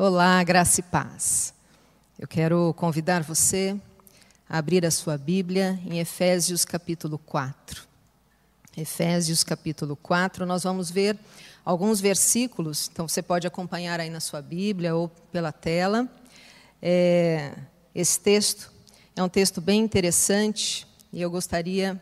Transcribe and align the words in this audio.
Olá, 0.00 0.40
graça 0.44 0.78
e 0.78 0.82
paz. 0.84 1.52
Eu 2.16 2.28
quero 2.28 2.72
convidar 2.74 3.24
você 3.24 3.76
a 4.48 4.58
abrir 4.58 4.86
a 4.86 4.92
sua 4.92 5.18
Bíblia 5.18 5.76
em 5.84 5.98
Efésios 5.98 6.64
capítulo 6.64 7.18
4. 7.18 7.82
Efésios 8.76 9.42
capítulo 9.42 9.96
4, 9.96 10.46
nós 10.46 10.62
vamos 10.62 10.88
ver 10.88 11.18
alguns 11.64 12.00
versículos, 12.00 12.88
então 12.92 13.08
você 13.08 13.20
pode 13.20 13.48
acompanhar 13.48 13.98
aí 13.98 14.08
na 14.08 14.20
sua 14.20 14.40
Bíblia 14.40 14.94
ou 14.94 15.08
pela 15.32 15.50
tela. 15.50 16.08
É, 16.80 17.56
esse 17.92 18.20
texto 18.20 18.70
é 19.16 19.22
um 19.24 19.28
texto 19.28 19.60
bem 19.60 19.80
interessante 19.80 20.86
e 21.12 21.20
eu 21.20 21.28
gostaria 21.28 22.00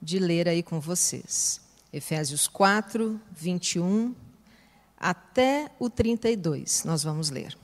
de 0.00 0.18
ler 0.18 0.48
aí 0.48 0.62
com 0.62 0.80
vocês. 0.80 1.60
Efésios 1.92 2.48
4, 2.48 3.20
21 3.30 4.14
até 5.00 5.70
o 5.78 5.88
32. 5.88 6.84
Nós 6.84 7.02
vamos 7.02 7.30
ler. 7.30 7.56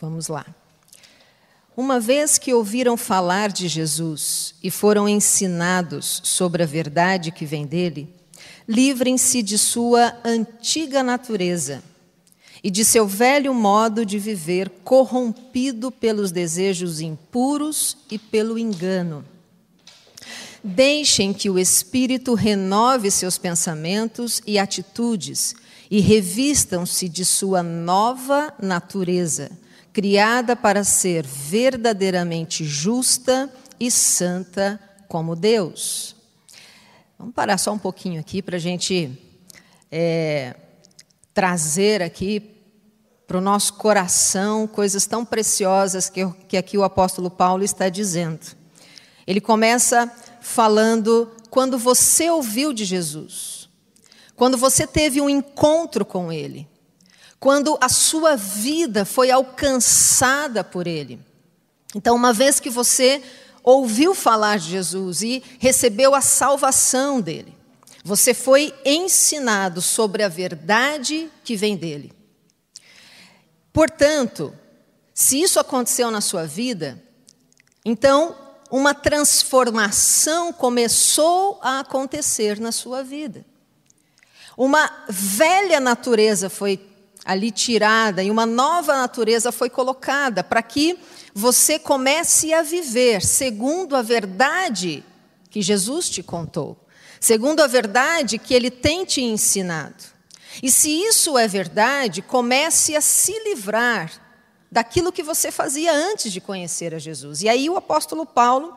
Vamos 0.00 0.28
lá. 0.28 0.46
Uma 1.76 1.98
vez 1.98 2.38
que 2.38 2.54
ouviram 2.54 2.96
falar 2.96 3.50
de 3.50 3.66
Jesus 3.66 4.54
e 4.62 4.70
foram 4.70 5.08
ensinados 5.08 6.20
sobre 6.22 6.62
a 6.62 6.66
verdade 6.66 7.32
que 7.32 7.44
vem 7.44 7.66
dele, 7.66 8.14
livrem-se 8.68 9.42
de 9.42 9.58
sua 9.58 10.16
antiga 10.24 11.02
natureza 11.02 11.82
e 12.62 12.70
de 12.70 12.84
seu 12.84 13.08
velho 13.08 13.52
modo 13.52 14.06
de 14.06 14.18
viver 14.18 14.70
corrompido 14.84 15.90
pelos 15.90 16.30
desejos 16.30 17.00
impuros 17.00 17.96
e 18.08 18.18
pelo 18.18 18.56
engano 18.56 19.24
Deixem 20.66 21.34
que 21.34 21.50
o 21.50 21.58
Espírito 21.58 22.32
renove 22.32 23.10
seus 23.10 23.36
pensamentos 23.36 24.40
e 24.46 24.58
atitudes 24.58 25.54
e 25.90 26.00
revistam-se 26.00 27.06
de 27.06 27.22
sua 27.22 27.62
nova 27.62 28.50
natureza, 28.58 29.50
criada 29.92 30.56
para 30.56 30.82
ser 30.82 31.26
verdadeiramente 31.26 32.64
justa 32.64 33.52
e 33.78 33.90
santa 33.90 34.80
como 35.06 35.36
Deus. 35.36 36.16
Vamos 37.18 37.34
parar 37.34 37.58
só 37.58 37.70
um 37.70 37.78
pouquinho 37.78 38.18
aqui 38.18 38.40
para 38.40 38.56
a 38.56 38.58
gente 38.60 39.18
é, 39.92 40.56
trazer 41.34 42.02
aqui 42.02 42.40
para 43.26 43.36
o 43.36 43.42
nosso 43.42 43.74
coração 43.74 44.66
coisas 44.66 45.04
tão 45.06 45.26
preciosas 45.26 46.08
que, 46.08 46.26
que 46.48 46.56
aqui 46.56 46.78
o 46.78 46.84
apóstolo 46.84 47.30
Paulo 47.30 47.62
está 47.62 47.90
dizendo. 47.90 48.40
Ele 49.26 49.42
começa 49.42 50.10
falando 50.44 51.32
quando 51.48 51.78
você 51.78 52.28
ouviu 52.28 52.70
de 52.74 52.84
Jesus, 52.84 53.66
quando 54.36 54.58
você 54.58 54.86
teve 54.86 55.18
um 55.18 55.30
encontro 55.30 56.04
com 56.04 56.30
Ele, 56.30 56.68
quando 57.40 57.78
a 57.80 57.88
sua 57.88 58.36
vida 58.36 59.06
foi 59.06 59.30
alcançada 59.30 60.62
por 60.62 60.86
Ele. 60.86 61.18
Então, 61.96 62.14
uma 62.14 62.30
vez 62.30 62.60
que 62.60 62.68
você 62.68 63.22
ouviu 63.62 64.14
falar 64.14 64.58
de 64.58 64.68
Jesus 64.68 65.22
e 65.22 65.42
recebeu 65.58 66.14
a 66.14 66.20
salvação 66.20 67.22
dele, 67.22 67.56
você 68.04 68.34
foi 68.34 68.74
ensinado 68.84 69.80
sobre 69.80 70.22
a 70.22 70.28
verdade 70.28 71.30
que 71.42 71.56
vem 71.56 71.74
dele. 71.74 72.12
Portanto, 73.72 74.54
se 75.14 75.40
isso 75.40 75.58
aconteceu 75.58 76.10
na 76.10 76.20
sua 76.20 76.44
vida, 76.46 77.02
então 77.82 78.43
uma 78.76 78.92
transformação 78.92 80.52
começou 80.52 81.60
a 81.62 81.78
acontecer 81.78 82.58
na 82.58 82.72
sua 82.72 83.04
vida. 83.04 83.46
Uma 84.56 84.90
velha 85.08 85.78
natureza 85.78 86.50
foi 86.50 86.80
ali 87.24 87.52
tirada 87.52 88.20
e 88.20 88.32
uma 88.32 88.44
nova 88.44 88.96
natureza 88.96 89.52
foi 89.52 89.70
colocada 89.70 90.42
para 90.42 90.60
que 90.60 90.98
você 91.32 91.78
comece 91.78 92.52
a 92.52 92.62
viver 92.62 93.24
segundo 93.24 93.94
a 93.94 94.02
verdade 94.02 95.04
que 95.50 95.62
Jesus 95.62 96.10
te 96.10 96.20
contou, 96.20 96.76
segundo 97.20 97.60
a 97.60 97.68
verdade 97.68 98.38
que 98.38 98.52
ele 98.52 98.72
tem 98.72 99.04
te 99.04 99.22
ensinado. 99.22 100.02
E 100.60 100.68
se 100.68 100.90
isso 100.90 101.38
é 101.38 101.46
verdade, 101.46 102.22
comece 102.22 102.96
a 102.96 103.00
se 103.00 103.32
livrar 103.44 104.23
daquilo 104.74 105.12
que 105.12 105.22
você 105.22 105.52
fazia 105.52 105.92
antes 105.92 106.32
de 106.32 106.40
conhecer 106.40 106.92
a 106.96 106.98
Jesus. 106.98 107.42
E 107.42 107.48
aí 107.48 107.70
o 107.70 107.76
apóstolo 107.76 108.26
Paulo, 108.26 108.76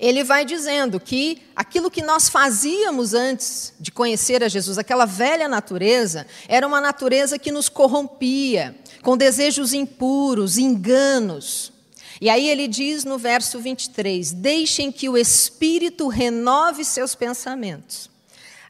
ele 0.00 0.24
vai 0.24 0.46
dizendo 0.46 0.98
que 0.98 1.42
aquilo 1.54 1.90
que 1.90 2.00
nós 2.00 2.30
fazíamos 2.30 3.12
antes 3.12 3.74
de 3.78 3.92
conhecer 3.92 4.42
a 4.42 4.48
Jesus, 4.48 4.78
aquela 4.78 5.04
velha 5.04 5.46
natureza, 5.46 6.26
era 6.48 6.66
uma 6.66 6.80
natureza 6.80 7.38
que 7.38 7.52
nos 7.52 7.68
corrompia, 7.68 8.74
com 9.02 9.14
desejos 9.14 9.74
impuros, 9.74 10.56
enganos. 10.56 11.70
E 12.18 12.30
aí 12.30 12.48
ele 12.48 12.66
diz 12.66 13.04
no 13.04 13.18
verso 13.18 13.60
23: 13.60 14.32
Deixem 14.32 14.90
que 14.90 15.06
o 15.06 15.18
Espírito 15.18 16.08
renove 16.08 16.82
seus 16.82 17.14
pensamentos. 17.14 18.08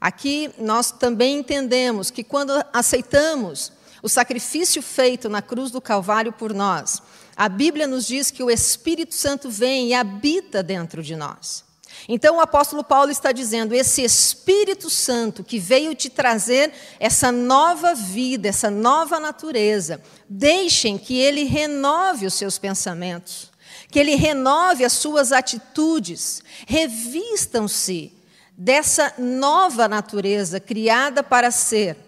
Aqui 0.00 0.50
nós 0.58 0.90
também 0.90 1.38
entendemos 1.38 2.10
que 2.10 2.24
quando 2.24 2.52
aceitamos 2.72 3.77
o 4.03 4.09
sacrifício 4.09 4.82
feito 4.82 5.28
na 5.28 5.42
cruz 5.42 5.70
do 5.70 5.81
Calvário 5.81 6.32
por 6.32 6.54
nós, 6.54 7.03
a 7.36 7.48
Bíblia 7.48 7.86
nos 7.86 8.06
diz 8.06 8.31
que 8.31 8.42
o 8.42 8.50
Espírito 8.50 9.14
Santo 9.14 9.50
vem 9.50 9.88
e 9.88 9.94
habita 9.94 10.62
dentro 10.62 11.03
de 11.03 11.14
nós. 11.14 11.64
Então 12.08 12.37
o 12.37 12.41
apóstolo 12.41 12.84
Paulo 12.84 13.10
está 13.10 13.32
dizendo: 13.32 13.75
esse 13.75 14.03
Espírito 14.03 14.91
Santo 14.91 15.42
que 15.42 15.58
veio 15.58 15.94
te 15.94 16.10
trazer 16.10 16.72
essa 17.00 17.32
nova 17.32 17.94
vida, 17.94 18.48
essa 18.48 18.70
nova 18.70 19.19
natureza, 19.19 20.00
deixem 20.28 20.98
que 20.98 21.19
ele 21.19 21.44
renove 21.44 22.26
os 22.26 22.34
seus 22.34 22.58
pensamentos, 22.58 23.50
que 23.91 23.98
ele 23.98 24.14
renove 24.14 24.84
as 24.84 24.92
suas 24.92 25.32
atitudes, 25.32 26.42
revistam-se 26.66 28.12
dessa 28.56 29.14
nova 29.19 29.88
natureza 29.88 30.58
criada 30.60 31.22
para 31.22 31.50
ser 31.50 32.07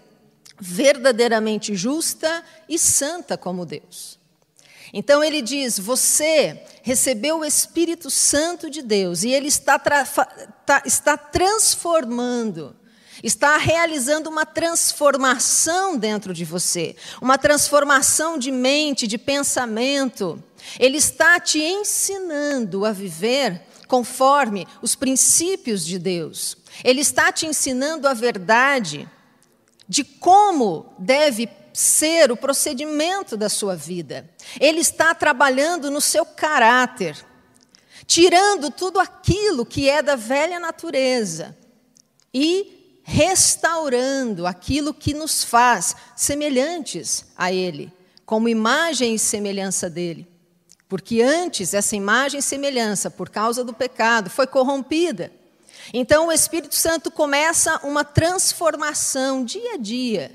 verdadeiramente 0.61 1.75
justa 1.75 2.45
e 2.69 2.79
santa 2.79 3.37
como 3.39 3.65
Deus. 3.65 4.21
Então 4.93 5.23
ele 5.23 5.41
diz: 5.41 5.79
Você 5.79 6.63
recebeu 6.83 7.39
o 7.39 7.45
Espírito 7.45 8.11
Santo 8.11 8.69
de 8.69 8.83
Deus 8.83 9.23
e 9.23 9.31
ele 9.31 9.49
está, 9.49 9.79
tá, 9.79 10.83
está 10.85 11.17
transformando, 11.17 12.77
está 13.23 13.57
realizando 13.57 14.29
uma 14.29 14.45
transformação 14.45 15.97
dentro 15.97 16.35
de 16.35 16.45
você, 16.45 16.97
uma 17.21 17.39
transformação 17.39 18.39
de 18.39 18.51
mente, 18.51 19.07
de 19.07 19.17
pensamento. 19.17 20.43
Ele 20.79 20.99
está 20.99 21.41
te 21.41 21.59
ensinando 21.59 22.85
a 22.85 22.93
viver 22.93 23.63
conforme 23.87 24.67
os 24.83 24.95
princípios 24.95 25.85
de 25.85 25.99
Deus. 25.99 26.57
Ele 26.85 27.01
está 27.01 27.33
te 27.33 27.47
ensinando 27.47 28.07
a 28.07 28.15
verdade 28.15 29.09
de 29.91 30.05
como 30.05 30.95
deve 31.01 31.49
ser 31.73 32.31
o 32.31 32.37
procedimento 32.37 33.37
da 33.37 33.49
sua 33.49 33.75
vida. 33.75 34.31
Ele 34.61 34.79
está 34.79 35.13
trabalhando 35.17 35.91
no 35.91 36.01
seu 36.01 36.25
caráter, 36.25 37.17
tirando 38.07 38.71
tudo 38.71 39.01
aquilo 39.01 39.67
que 39.67 39.91
é 39.91 40.01
da 40.01 40.15
velha 40.15 40.61
natureza 40.61 41.59
e 42.33 43.01
restaurando 43.03 44.47
aquilo 44.47 44.95
que 44.95 45.13
nos 45.13 45.43
faz 45.43 45.97
semelhantes 46.15 47.25
a 47.37 47.51
Ele, 47.51 47.93
como 48.25 48.49
imagem 48.49 49.17
e 49.17 49.19
semelhança 49.19 49.91
dele. 49.91 50.29
Porque 50.89 51.21
antes 51.21 51.75
essa 51.75 51.97
imagem 51.97 52.39
e 52.39 52.43
semelhança, 52.45 53.11
por 53.11 53.29
causa 53.29 53.65
do 53.65 53.75
pecado, 53.75 54.31
foi 54.31 54.47
corrompida. 54.47 55.40
Então 55.93 56.29
o 56.29 56.33
Espírito 56.33 56.75
Santo 56.75 57.11
começa 57.11 57.81
uma 57.85 58.05
transformação 58.05 59.45
dia 59.45 59.75
a 59.75 59.77
dia, 59.77 60.33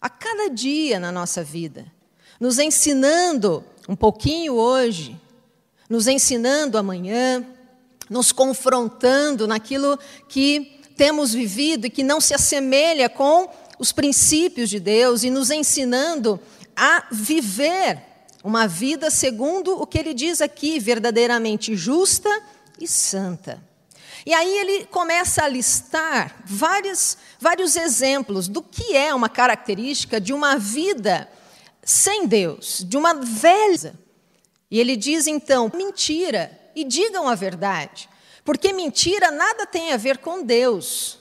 a 0.00 0.08
cada 0.08 0.48
dia 0.48 0.98
na 0.98 1.12
nossa 1.12 1.42
vida, 1.42 1.86
nos 2.40 2.58
ensinando 2.58 3.64
um 3.88 3.96
pouquinho 3.96 4.54
hoje, 4.54 5.18
nos 5.88 6.06
ensinando 6.06 6.76
amanhã, 6.76 7.44
nos 8.08 8.32
confrontando 8.32 9.46
naquilo 9.46 9.98
que 10.28 10.80
temos 10.96 11.32
vivido 11.32 11.86
e 11.86 11.90
que 11.90 12.02
não 12.02 12.20
se 12.20 12.34
assemelha 12.34 13.08
com 13.08 13.48
os 13.78 13.92
princípios 13.92 14.68
de 14.68 14.80
Deus 14.80 15.22
e 15.22 15.30
nos 15.30 15.50
ensinando 15.50 16.40
a 16.76 17.06
viver 17.10 18.02
uma 18.42 18.66
vida 18.66 19.10
segundo 19.10 19.80
o 19.80 19.86
que 19.86 19.98
ele 19.98 20.14
diz 20.14 20.40
aqui, 20.40 20.78
verdadeiramente 20.78 21.76
justa 21.76 22.30
e 22.80 22.86
santa. 22.86 23.62
E 24.26 24.34
aí 24.34 24.58
ele 24.58 24.86
começa 24.86 25.44
a 25.44 25.48
listar 25.48 26.42
vários, 26.44 27.16
vários 27.40 27.76
exemplos 27.76 28.48
do 28.48 28.62
que 28.62 28.96
é 28.96 29.14
uma 29.14 29.28
característica 29.28 30.20
de 30.20 30.32
uma 30.32 30.56
vida 30.56 31.28
sem 31.82 32.26
Deus, 32.26 32.84
de 32.86 32.96
uma 32.96 33.14
velha. 33.14 33.94
E 34.70 34.78
ele 34.78 34.96
diz 34.96 35.26
então: 35.26 35.70
mentira, 35.74 36.50
e 36.74 36.84
digam 36.84 37.28
a 37.28 37.34
verdade. 37.34 38.08
porque 38.44 38.72
mentira 38.72 39.30
nada 39.30 39.66
tem 39.66 39.92
a 39.92 39.98
ver 39.98 40.18
com 40.18 40.42
Deus. 40.42 41.18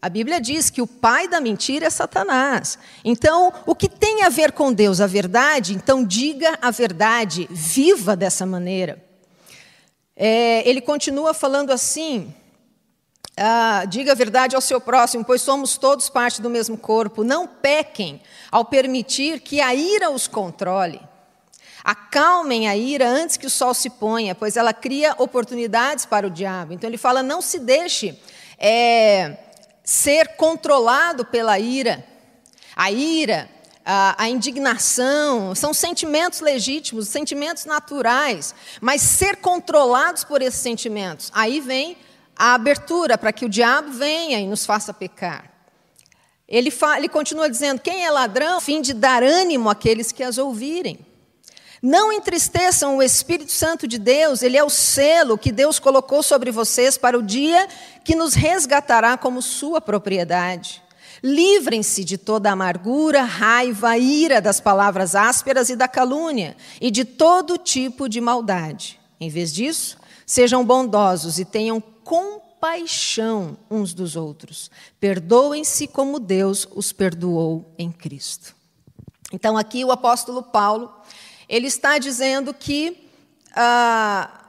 A 0.00 0.08
Bíblia 0.08 0.40
diz 0.40 0.68
que 0.70 0.82
o 0.82 0.86
pai 0.86 1.28
da 1.28 1.40
mentira 1.40 1.86
é 1.86 1.90
Satanás. 1.90 2.78
Então, 3.04 3.52
o 3.66 3.74
que 3.74 3.88
tem 3.88 4.24
a 4.24 4.28
ver 4.28 4.50
com 4.50 4.72
Deus? 4.72 5.00
A 5.00 5.06
verdade? 5.06 5.74
Então, 5.74 6.04
diga 6.04 6.58
a 6.60 6.70
verdade, 6.70 7.46
viva 7.50 8.16
dessa 8.16 8.44
maneira. 8.44 9.11
É, 10.16 10.68
ele 10.68 10.80
continua 10.80 11.32
falando 11.32 11.70
assim: 11.70 12.34
ah, 13.36 13.84
diga 13.88 14.12
a 14.12 14.14
verdade 14.14 14.54
ao 14.54 14.60
seu 14.60 14.80
próximo, 14.80 15.24
pois 15.24 15.40
somos 15.42 15.76
todos 15.76 16.08
parte 16.08 16.42
do 16.42 16.50
mesmo 16.50 16.76
corpo. 16.76 17.24
Não 17.24 17.46
pequem 17.46 18.20
ao 18.50 18.64
permitir 18.64 19.40
que 19.40 19.60
a 19.60 19.74
ira 19.74 20.10
os 20.10 20.26
controle. 20.26 21.00
Acalmem 21.82 22.68
a 22.68 22.76
ira 22.76 23.08
antes 23.08 23.36
que 23.36 23.46
o 23.46 23.50
sol 23.50 23.74
se 23.74 23.90
ponha, 23.90 24.34
pois 24.34 24.56
ela 24.56 24.72
cria 24.72 25.14
oportunidades 25.18 26.06
para 26.06 26.26
o 26.26 26.30
diabo. 26.30 26.72
Então 26.72 26.88
ele 26.88 26.98
fala: 26.98 27.22
não 27.22 27.40
se 27.40 27.58
deixe. 27.58 28.18
É, 28.58 29.36
ser 29.82 30.36
controlado 30.36 31.24
pela 31.24 31.58
ira. 31.58 32.04
A 32.76 32.90
ira, 32.90 33.48
a, 33.84 34.28
indignação, 34.28 35.54
são 35.54 35.74
sentimentos 35.74 36.40
legítimos, 36.40 37.08
sentimentos 37.08 37.64
naturais, 37.64 38.54
mas 38.80 39.02
ser 39.02 39.36
controlados 39.36 40.24
por 40.24 40.40
esses 40.40 40.60
sentimentos. 40.60 41.30
Aí 41.34 41.60
vem 41.60 41.96
a 42.36 42.54
abertura 42.54 43.18
para 43.18 43.32
que 43.32 43.44
o 43.44 43.48
diabo 43.48 43.90
venha 43.92 44.40
e 44.40 44.46
nos 44.46 44.64
faça 44.64 44.94
pecar. 44.94 45.50
Ele, 46.48 46.70
fa, 46.70 46.96
ele 46.96 47.08
continua 47.08 47.50
dizendo: 47.50 47.80
quem 47.80 48.04
é 48.04 48.10
ladrão, 48.10 48.60
fim 48.60 48.80
de 48.80 48.92
dar 48.92 49.22
ânimo 49.22 49.70
àqueles 49.70 50.12
que 50.12 50.22
as 50.22 50.38
ouvirem. 50.38 50.98
Não 51.82 52.12
entristeçam 52.12 52.96
o 52.96 53.02
Espírito 53.02 53.50
Santo 53.50 53.88
de 53.88 53.98
Deus, 53.98 54.42
ele 54.42 54.56
é 54.56 54.62
o 54.62 54.70
selo 54.70 55.36
que 55.36 55.50
Deus 55.50 55.80
colocou 55.80 56.22
sobre 56.22 56.52
vocês 56.52 56.96
para 56.96 57.18
o 57.18 57.22
dia 57.22 57.66
que 58.04 58.14
nos 58.14 58.34
resgatará 58.34 59.16
como 59.16 59.42
sua 59.42 59.80
propriedade. 59.80 60.80
Livrem-se 61.22 62.04
de 62.04 62.18
toda 62.18 62.50
amargura, 62.50 63.22
raiva, 63.22 63.96
ira 63.96 64.40
das 64.40 64.60
palavras 64.60 65.14
ásperas 65.14 65.68
e 65.68 65.76
da 65.76 65.86
calúnia, 65.86 66.56
e 66.80 66.90
de 66.90 67.04
todo 67.04 67.56
tipo 67.56 68.08
de 68.08 68.20
maldade. 68.20 68.98
Em 69.20 69.28
vez 69.28 69.52
disso, 69.52 69.96
sejam 70.26 70.64
bondosos 70.64 71.38
e 71.38 71.44
tenham 71.44 71.80
compaixão 71.80 73.56
uns 73.70 73.94
dos 73.94 74.16
outros. 74.16 74.70
Perdoem-se 74.98 75.86
como 75.86 76.18
Deus 76.18 76.66
os 76.74 76.92
perdoou 76.92 77.72
em 77.78 77.92
Cristo. 77.92 78.56
Então, 79.32 79.56
aqui 79.56 79.84
o 79.84 79.92
apóstolo 79.92 80.42
Paulo 80.42 80.92
ele 81.48 81.66
está 81.66 81.98
dizendo 81.98 82.54
que 82.54 82.96
ah, 83.54 84.41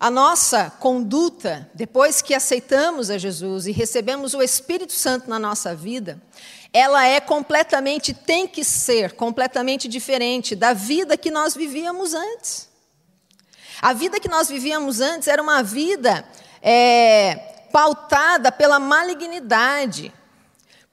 a 0.00 0.10
nossa 0.10 0.70
conduta, 0.70 1.70
depois 1.74 2.22
que 2.22 2.32
aceitamos 2.32 3.10
a 3.10 3.18
Jesus 3.18 3.66
e 3.66 3.70
recebemos 3.70 4.32
o 4.32 4.40
Espírito 4.40 4.94
Santo 4.94 5.28
na 5.28 5.38
nossa 5.38 5.74
vida, 5.74 6.18
ela 6.72 7.06
é 7.06 7.20
completamente, 7.20 8.14
tem 8.14 8.48
que 8.48 8.64
ser 8.64 9.12
completamente 9.12 9.86
diferente 9.86 10.56
da 10.56 10.72
vida 10.72 11.18
que 11.18 11.30
nós 11.30 11.54
vivíamos 11.54 12.14
antes. 12.14 12.66
A 13.82 13.92
vida 13.92 14.18
que 14.18 14.28
nós 14.28 14.48
vivíamos 14.48 15.00
antes 15.00 15.28
era 15.28 15.42
uma 15.42 15.62
vida 15.62 16.24
é, 16.62 17.34
pautada 17.70 18.50
pela 18.50 18.80
malignidade, 18.80 20.10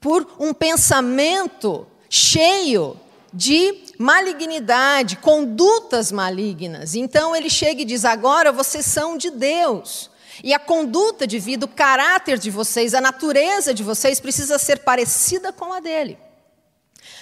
por 0.02 0.36
um 0.38 0.54
pensamento 0.54 1.88
cheio 2.10 3.00
de 3.34 3.87
malignidade, 3.98 5.18
condutas 5.18 6.12
malignas. 6.12 6.96
Então 6.96 7.36
ele 7.36 7.50
chega 7.50 7.82
e 7.82 7.86
diz: 7.86 8.06
agora 8.06 8.52
vocês 8.52 8.86
são 8.86 9.18
de 9.18 9.30
Deus. 9.30 10.10
E 10.44 10.54
a 10.54 10.60
conduta 10.60 11.26
de 11.26 11.40
vida, 11.40 11.66
o 11.66 11.70
caráter 11.70 12.38
de 12.38 12.52
vocês, 12.52 12.94
a 12.94 13.02
natureza 13.02 13.74
de 13.74 13.84
vocês 13.84 14.20
precisa 14.20 14.60
ser 14.60 14.80
parecida 14.80 15.52
com 15.52 15.74
a 15.74 15.80
dele. 15.80 16.18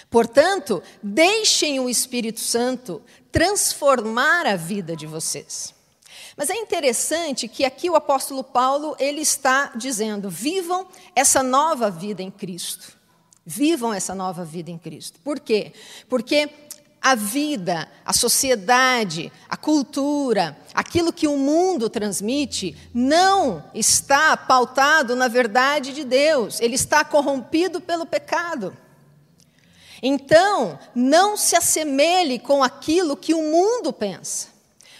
Portanto, 0.10 0.83
deixem 1.01 1.80
o 1.80 1.89
Espírito 1.89 2.39
Santo 2.39 3.01
transformar 3.31 4.45
a 4.45 4.56
vida 4.56 4.95
de 4.95 5.06
vocês. 5.06 5.74
Mas 6.38 6.50
é 6.50 6.56
interessante 6.56 7.48
que 7.48 7.63
aqui 7.63 7.89
o 7.89 7.95
apóstolo 7.95 8.44
Paulo 8.44 8.95
ele 9.00 9.22
está 9.22 9.72
dizendo: 9.75 10.30
vivam 10.30 10.88
essa 11.16 11.42
nova 11.42 11.89
vida 11.89 12.22
em 12.22 12.31
Cristo. 12.31 12.95
Vivam 13.45 13.94
essa 13.94 14.16
nova 14.16 14.44
vida 14.44 14.72
em 14.72 14.77
Cristo. 14.77 15.19
Por 15.24 15.39
quê? 15.39 15.72
Porque 16.10 16.50
a 17.06 17.13
vida, 17.13 17.88
a 18.04 18.12
sociedade, 18.12 19.31
a 19.48 19.56
cultura, 19.56 20.57
aquilo 20.74 21.13
que 21.13 21.28
o 21.28 21.38
mundo 21.38 21.88
transmite, 21.88 22.75
não 22.92 23.63
está 23.75 24.36
pautado 24.36 25.16
na 25.16 25.28
verdade 25.28 25.94
de 25.94 26.04
Deus, 26.04 26.60
ele 26.60 26.74
está 26.74 27.06
corrompido 27.06 27.80
pelo 27.80 28.07
pecado. 28.07 28.75
Então, 30.02 30.80
não 30.96 31.38
se 31.38 31.56
assemelhe 31.56 32.40
com 32.40 32.63
aquilo 32.63 33.16
que 33.16 33.36
o 33.36 33.44
mundo 33.44 33.94
pensa. 33.94 34.55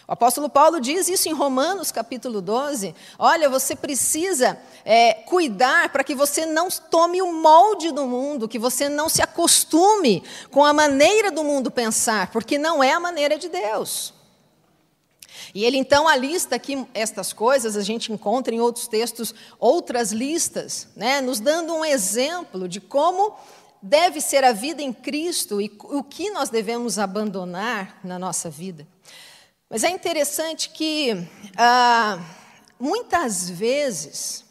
O 0.08 0.12
apóstolo 0.12 0.48
Paulo 0.48 0.80
diz 0.80 1.10
isso 1.10 1.28
em 1.28 1.34
Romanos 1.34 1.92
capítulo 1.92 2.40
12. 2.40 2.94
Olha, 3.18 3.50
você 3.50 3.76
precisa 3.76 4.56
é, 4.84 5.14
cuidar 5.14 5.90
para 5.90 6.04
que 6.04 6.14
você 6.14 6.46
não 6.46 6.70
tome 6.70 7.24
o 7.24 7.34
molde 7.34 7.92
do 7.92 8.06
mundo, 8.06 8.48
que 8.48 8.60
você 8.60 8.88
não 8.88 9.10
se 9.10 9.24
acostume 9.24 10.24
com 10.52 10.64
a 10.64 10.74
maneira 10.74 11.32
do 11.32 11.44
mundo 11.44 11.72
pensar, 11.72 12.30
porque 12.32 12.60
não 12.60 12.84
é 12.84 12.92
a 12.92 13.00
maneira 13.00 13.36
de 13.36 13.50
Deus. 13.50 14.14
E 15.56 15.66
ele 15.66 15.78
então 15.78 16.08
alista 16.08 16.56
aqui 16.56 16.86
estas 16.94 17.34
coisas, 17.34 17.76
a 17.76 17.82
gente 17.82 18.12
encontra 18.12 18.54
em 18.54 18.60
outros 18.60 18.88
textos 18.88 19.34
outras 19.60 20.12
listas, 20.12 20.88
né, 20.96 21.20
nos 21.20 21.40
dando 21.40 21.74
um 21.74 21.84
exemplo 21.84 22.68
de 22.68 22.80
como 22.80 23.36
deve 23.82 24.22
ser 24.22 24.44
a 24.44 24.52
vida 24.52 24.82
em 24.82 24.94
Cristo 24.94 25.62
e 25.62 25.72
o 25.84 26.04
que 26.04 26.30
nós 26.30 26.50
devemos 26.50 27.00
abandonar 27.00 28.00
na 28.04 28.20
nossa 28.20 28.50
vida. 28.50 28.88
Mas 29.68 29.84
é 29.84 29.90
interessante 29.90 30.70
que 30.70 31.28
ah, 31.58 32.20
muitas 32.80 33.50
vezes 33.50 34.46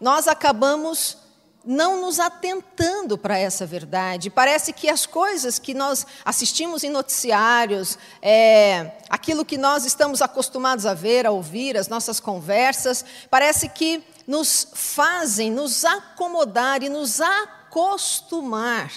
nós 0.00 0.26
acabamos 0.26 1.18
não 1.64 2.00
nos 2.00 2.18
atentando 2.18 3.16
para 3.16 3.38
essa 3.38 3.64
verdade. 3.64 4.28
Parece 4.28 4.72
que 4.72 4.88
as 4.88 5.06
coisas 5.06 5.60
que 5.60 5.72
nós 5.72 6.04
assistimos 6.24 6.82
em 6.82 6.90
noticiários, 6.90 7.96
é, 8.20 8.92
aquilo 9.08 9.44
que 9.44 9.56
nós 9.56 9.84
estamos 9.84 10.20
acostumados 10.20 10.84
a 10.84 10.94
ver, 10.94 11.26
a 11.26 11.30
ouvir, 11.30 11.76
as 11.76 11.86
nossas 11.86 12.18
conversas, 12.18 13.04
parece 13.30 13.68
que 13.68 14.02
nos 14.26 14.66
fazem 14.74 15.50
nos 15.50 15.84
acomodar 15.84 16.82
e 16.82 16.88
nos 16.88 17.20
acostumar 17.20 18.92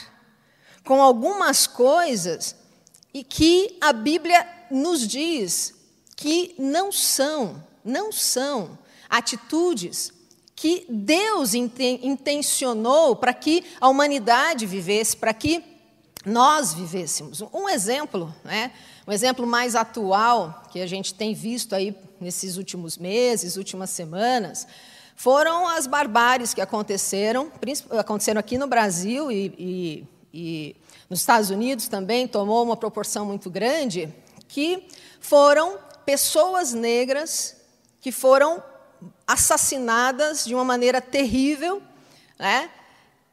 com 0.83 0.99
algumas 0.99 1.67
coisas 1.67 2.55
e 3.13 3.23
que 3.23 3.77
a 3.79 3.93
Bíblia 3.93 4.58
nos 4.71 5.07
diz 5.07 5.73
que 6.15 6.53
não 6.57 6.91
são, 6.91 7.63
não 7.83 8.11
são 8.11 8.77
atitudes 9.09 10.11
que 10.55 10.85
Deus 10.89 11.53
intencionou 11.53 13.15
para 13.15 13.33
que 13.33 13.63
a 13.79 13.87
humanidade 13.87 14.65
vivesse, 14.65 15.15
para 15.15 15.33
que 15.33 15.63
nós 16.25 16.73
vivêssemos. 16.73 17.41
Um 17.53 17.69
exemplo, 17.69 18.33
né? 18.43 18.71
um 19.07 19.11
exemplo 19.11 19.47
mais 19.47 19.75
atual 19.75 20.63
que 20.69 20.81
a 20.81 20.87
gente 20.87 21.13
tem 21.13 21.33
visto 21.33 21.73
aí 21.73 21.95
nesses 22.19 22.57
últimos 22.57 22.97
meses, 22.97 23.55
últimas 23.55 23.89
semanas, 23.89 24.67
foram 25.15 25.67
as 25.67 25.87
barbáries 25.87 26.53
que 26.53 26.61
aconteceram, 26.61 27.51
aconteceram 27.97 28.39
aqui 28.39 28.57
no 28.57 28.67
Brasil 28.67 29.31
e, 29.31 29.53
e, 29.57 30.07
e 30.33 30.75
nos 31.09 31.21
Estados 31.21 31.49
Unidos 31.49 31.87
também 31.87 32.27
tomou 32.27 32.63
uma 32.63 32.77
proporção 32.77 33.25
muito 33.25 33.49
grande, 33.49 34.13
que 34.49 34.85
foram 35.21 35.77
pessoas 36.05 36.73
negras 36.73 37.55
que 38.01 38.11
foram 38.11 38.61
assassinadas 39.25 40.43
de 40.43 40.53
uma 40.53 40.65
maneira 40.65 40.99
terrível, 40.99 41.81
né? 42.37 42.69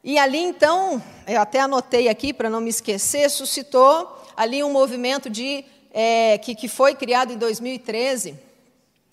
E 0.03 0.17
ali 0.17 0.37
então, 0.37 1.03
eu 1.27 1.41
até 1.41 1.59
anotei 1.59 2.07
aqui 2.07 2.31
para 2.31 2.49
não 2.49 2.61
me 2.61 2.69
esquecer, 2.69 3.29
suscitou 3.29 4.23
ali 4.37 4.63
um 4.63 4.71
movimento 4.71 5.29
de 5.29 5.65
é, 5.91 6.37
que, 6.37 6.53
que 6.53 6.67
foi 6.67 6.95
criado 6.95 7.33
em 7.33 7.37
2013. 7.37 8.39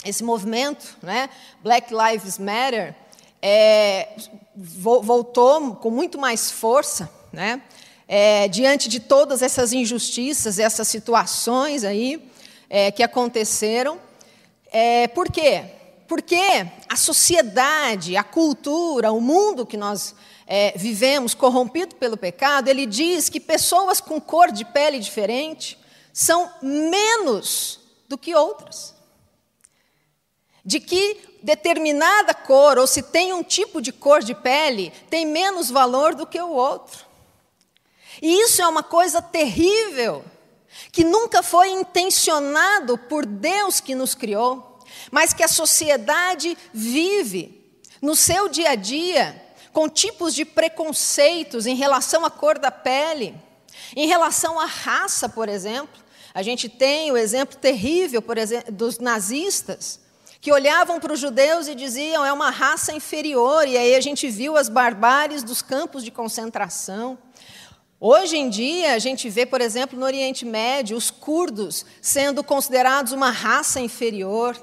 Esse 0.04 0.22
movimento, 0.22 0.96
né, 1.02 1.30
Black 1.62 1.92
Lives 1.92 2.38
Matter, 2.38 2.94
é, 3.40 4.10
voltou 4.54 5.74
com 5.76 5.90
muito 5.90 6.18
mais 6.18 6.50
força, 6.50 7.10
né, 7.32 7.62
é, 8.06 8.48
diante 8.48 8.88
de 8.88 9.00
todas 9.00 9.42
essas 9.42 9.72
injustiças, 9.72 10.58
essas 10.58 10.88
situações 10.88 11.84
aí 11.84 12.22
é, 12.68 12.90
que 12.90 13.02
aconteceram. 13.02 13.98
É, 14.70 15.08
por 15.08 15.30
quê? 15.30 15.64
Porque 16.06 16.66
a 16.88 16.96
sociedade, 16.96 18.16
a 18.16 18.22
cultura, 18.22 19.12
o 19.12 19.20
mundo 19.20 19.64
que 19.64 19.76
nós 19.76 20.14
é, 20.46 20.72
vivemos, 20.76 21.34
corrompido 21.34 21.94
pelo 21.96 22.16
pecado, 22.16 22.68
ele 22.68 22.84
diz 22.84 23.28
que 23.28 23.40
pessoas 23.40 24.00
com 24.00 24.20
cor 24.20 24.52
de 24.52 24.64
pele 24.64 24.98
diferente 24.98 25.78
são 26.12 26.50
menos 26.62 27.80
do 28.08 28.18
que 28.18 28.34
outras. 28.34 28.94
de 30.64 30.80
que 30.80 31.18
determinada 31.42 32.32
cor, 32.32 32.78
ou 32.78 32.86
se 32.86 33.02
tem 33.02 33.34
um 33.34 33.42
tipo 33.42 33.82
de 33.82 33.92
cor 33.92 34.22
de 34.22 34.34
pele, 34.34 34.90
tem 35.10 35.26
menos 35.26 35.70
valor 35.70 36.14
do 36.14 36.26
que 36.26 36.40
o 36.40 36.52
outro. 36.52 37.04
E 38.20 38.42
isso 38.42 38.62
é 38.62 38.66
uma 38.66 38.82
coisa 38.82 39.20
terrível, 39.20 40.24
que 40.92 41.04
nunca 41.04 41.42
foi 41.42 41.70
intencionado 41.70 42.96
por 42.96 43.26
Deus 43.26 43.80
que 43.80 43.94
nos 43.94 44.14
criou, 44.14 44.78
mas 45.10 45.32
que 45.32 45.42
a 45.42 45.48
sociedade 45.48 46.56
vive 46.72 47.62
no 48.00 48.14
seu 48.14 48.48
dia 48.48 48.70
a 48.70 48.74
dia 48.74 49.42
com 49.72 49.88
tipos 49.88 50.34
de 50.34 50.44
preconceitos 50.44 51.66
em 51.66 51.74
relação 51.74 52.24
à 52.24 52.30
cor 52.30 52.58
da 52.58 52.70
pele, 52.70 53.34
em 53.96 54.06
relação 54.06 54.58
à 54.60 54.66
raça, 54.66 55.28
por 55.28 55.48
exemplo. 55.48 56.02
A 56.32 56.42
gente 56.42 56.68
tem 56.68 57.10
o 57.10 57.16
exemplo 57.16 57.56
terrível, 57.56 58.22
por 58.22 58.38
exemplo, 58.38 58.72
dos 58.72 58.98
nazistas, 58.98 60.00
que 60.40 60.52
olhavam 60.52 61.00
para 61.00 61.12
os 61.12 61.18
judeus 61.18 61.66
e 61.66 61.74
diziam 61.74 62.24
é 62.24 62.32
uma 62.32 62.50
raça 62.50 62.92
inferior, 62.92 63.66
e 63.66 63.76
aí 63.76 63.94
a 63.96 64.00
gente 64.00 64.28
viu 64.28 64.56
as 64.56 64.68
barbáries 64.68 65.42
dos 65.42 65.62
campos 65.62 66.04
de 66.04 66.10
concentração. 66.10 67.18
Hoje 68.06 68.36
em 68.36 68.50
dia, 68.50 68.92
a 68.92 68.98
gente 68.98 69.30
vê, 69.30 69.46
por 69.46 69.62
exemplo, 69.62 69.98
no 69.98 70.04
Oriente 70.04 70.44
Médio, 70.44 70.94
os 70.94 71.10
curdos 71.10 71.86
sendo 72.02 72.44
considerados 72.44 73.12
uma 73.12 73.30
raça 73.30 73.80
inferior. 73.80 74.62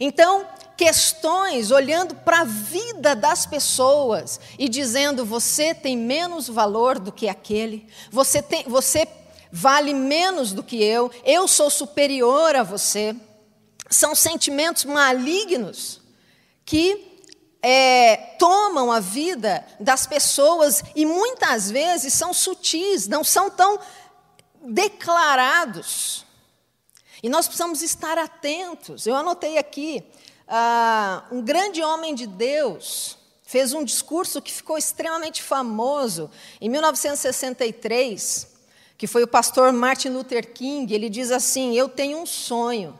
Então, 0.00 0.46
questões 0.78 1.70
olhando 1.70 2.14
para 2.14 2.40
a 2.40 2.44
vida 2.44 3.14
das 3.14 3.44
pessoas 3.44 4.40
e 4.58 4.66
dizendo: 4.66 5.26
você 5.26 5.74
tem 5.74 5.94
menos 5.94 6.48
valor 6.48 6.98
do 6.98 7.12
que 7.12 7.28
aquele, 7.28 7.86
você, 8.10 8.40
tem, 8.40 8.64
você 8.66 9.06
vale 9.52 9.92
menos 9.92 10.54
do 10.54 10.62
que 10.62 10.82
eu, 10.82 11.10
eu 11.22 11.46
sou 11.46 11.68
superior 11.68 12.56
a 12.56 12.62
você 12.62 13.14
são 13.90 14.14
sentimentos 14.14 14.86
malignos 14.86 16.00
que 16.64 17.09
é, 17.62 18.16
tomam 18.38 18.90
a 18.90 19.00
vida 19.00 19.64
das 19.78 20.06
pessoas 20.06 20.82
e 20.94 21.04
muitas 21.04 21.70
vezes 21.70 22.12
são 22.14 22.32
sutis, 22.32 23.06
não 23.06 23.22
são 23.22 23.50
tão 23.50 23.78
declarados. 24.62 26.24
E 27.22 27.28
nós 27.28 27.46
precisamos 27.46 27.82
estar 27.82 28.16
atentos. 28.16 29.06
Eu 29.06 29.14
anotei 29.14 29.58
aqui, 29.58 30.02
uh, 30.48 31.34
um 31.34 31.42
grande 31.42 31.82
homem 31.82 32.14
de 32.14 32.26
Deus 32.26 33.18
fez 33.44 33.72
um 33.72 33.84
discurso 33.84 34.40
que 34.40 34.52
ficou 34.52 34.78
extremamente 34.78 35.42
famoso 35.42 36.30
em 36.60 36.68
1963, 36.68 38.48
que 38.96 39.06
foi 39.06 39.22
o 39.22 39.28
pastor 39.28 39.72
Martin 39.72 40.10
Luther 40.10 40.52
King. 40.52 40.94
Ele 40.94 41.10
diz 41.10 41.30
assim: 41.30 41.76
Eu 41.76 41.88
tenho 41.88 42.18
um 42.18 42.26
sonho 42.26 42.98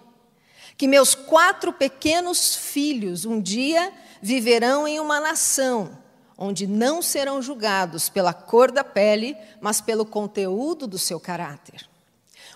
que 0.77 0.89
meus 0.89 1.15
quatro 1.15 1.73
pequenos 1.73 2.57
filhos 2.57 3.25
um 3.25 3.41
dia 3.41 3.93
viverão 4.21 4.87
em 4.87 5.01
uma 5.01 5.21
nação 5.21 5.99
onde 6.43 6.67
não 6.67 7.03
serão 7.03 7.43
julgados 7.43 8.09
pela 8.09 8.33
cor 8.33 8.73
da 8.73 8.83
pele, 8.83 9.37
mas 9.61 9.83
pelo 9.83 10.07
conteúdo 10.07 10.87
do 10.87 10.99
seu 10.99 11.21
caráter. 11.21 11.87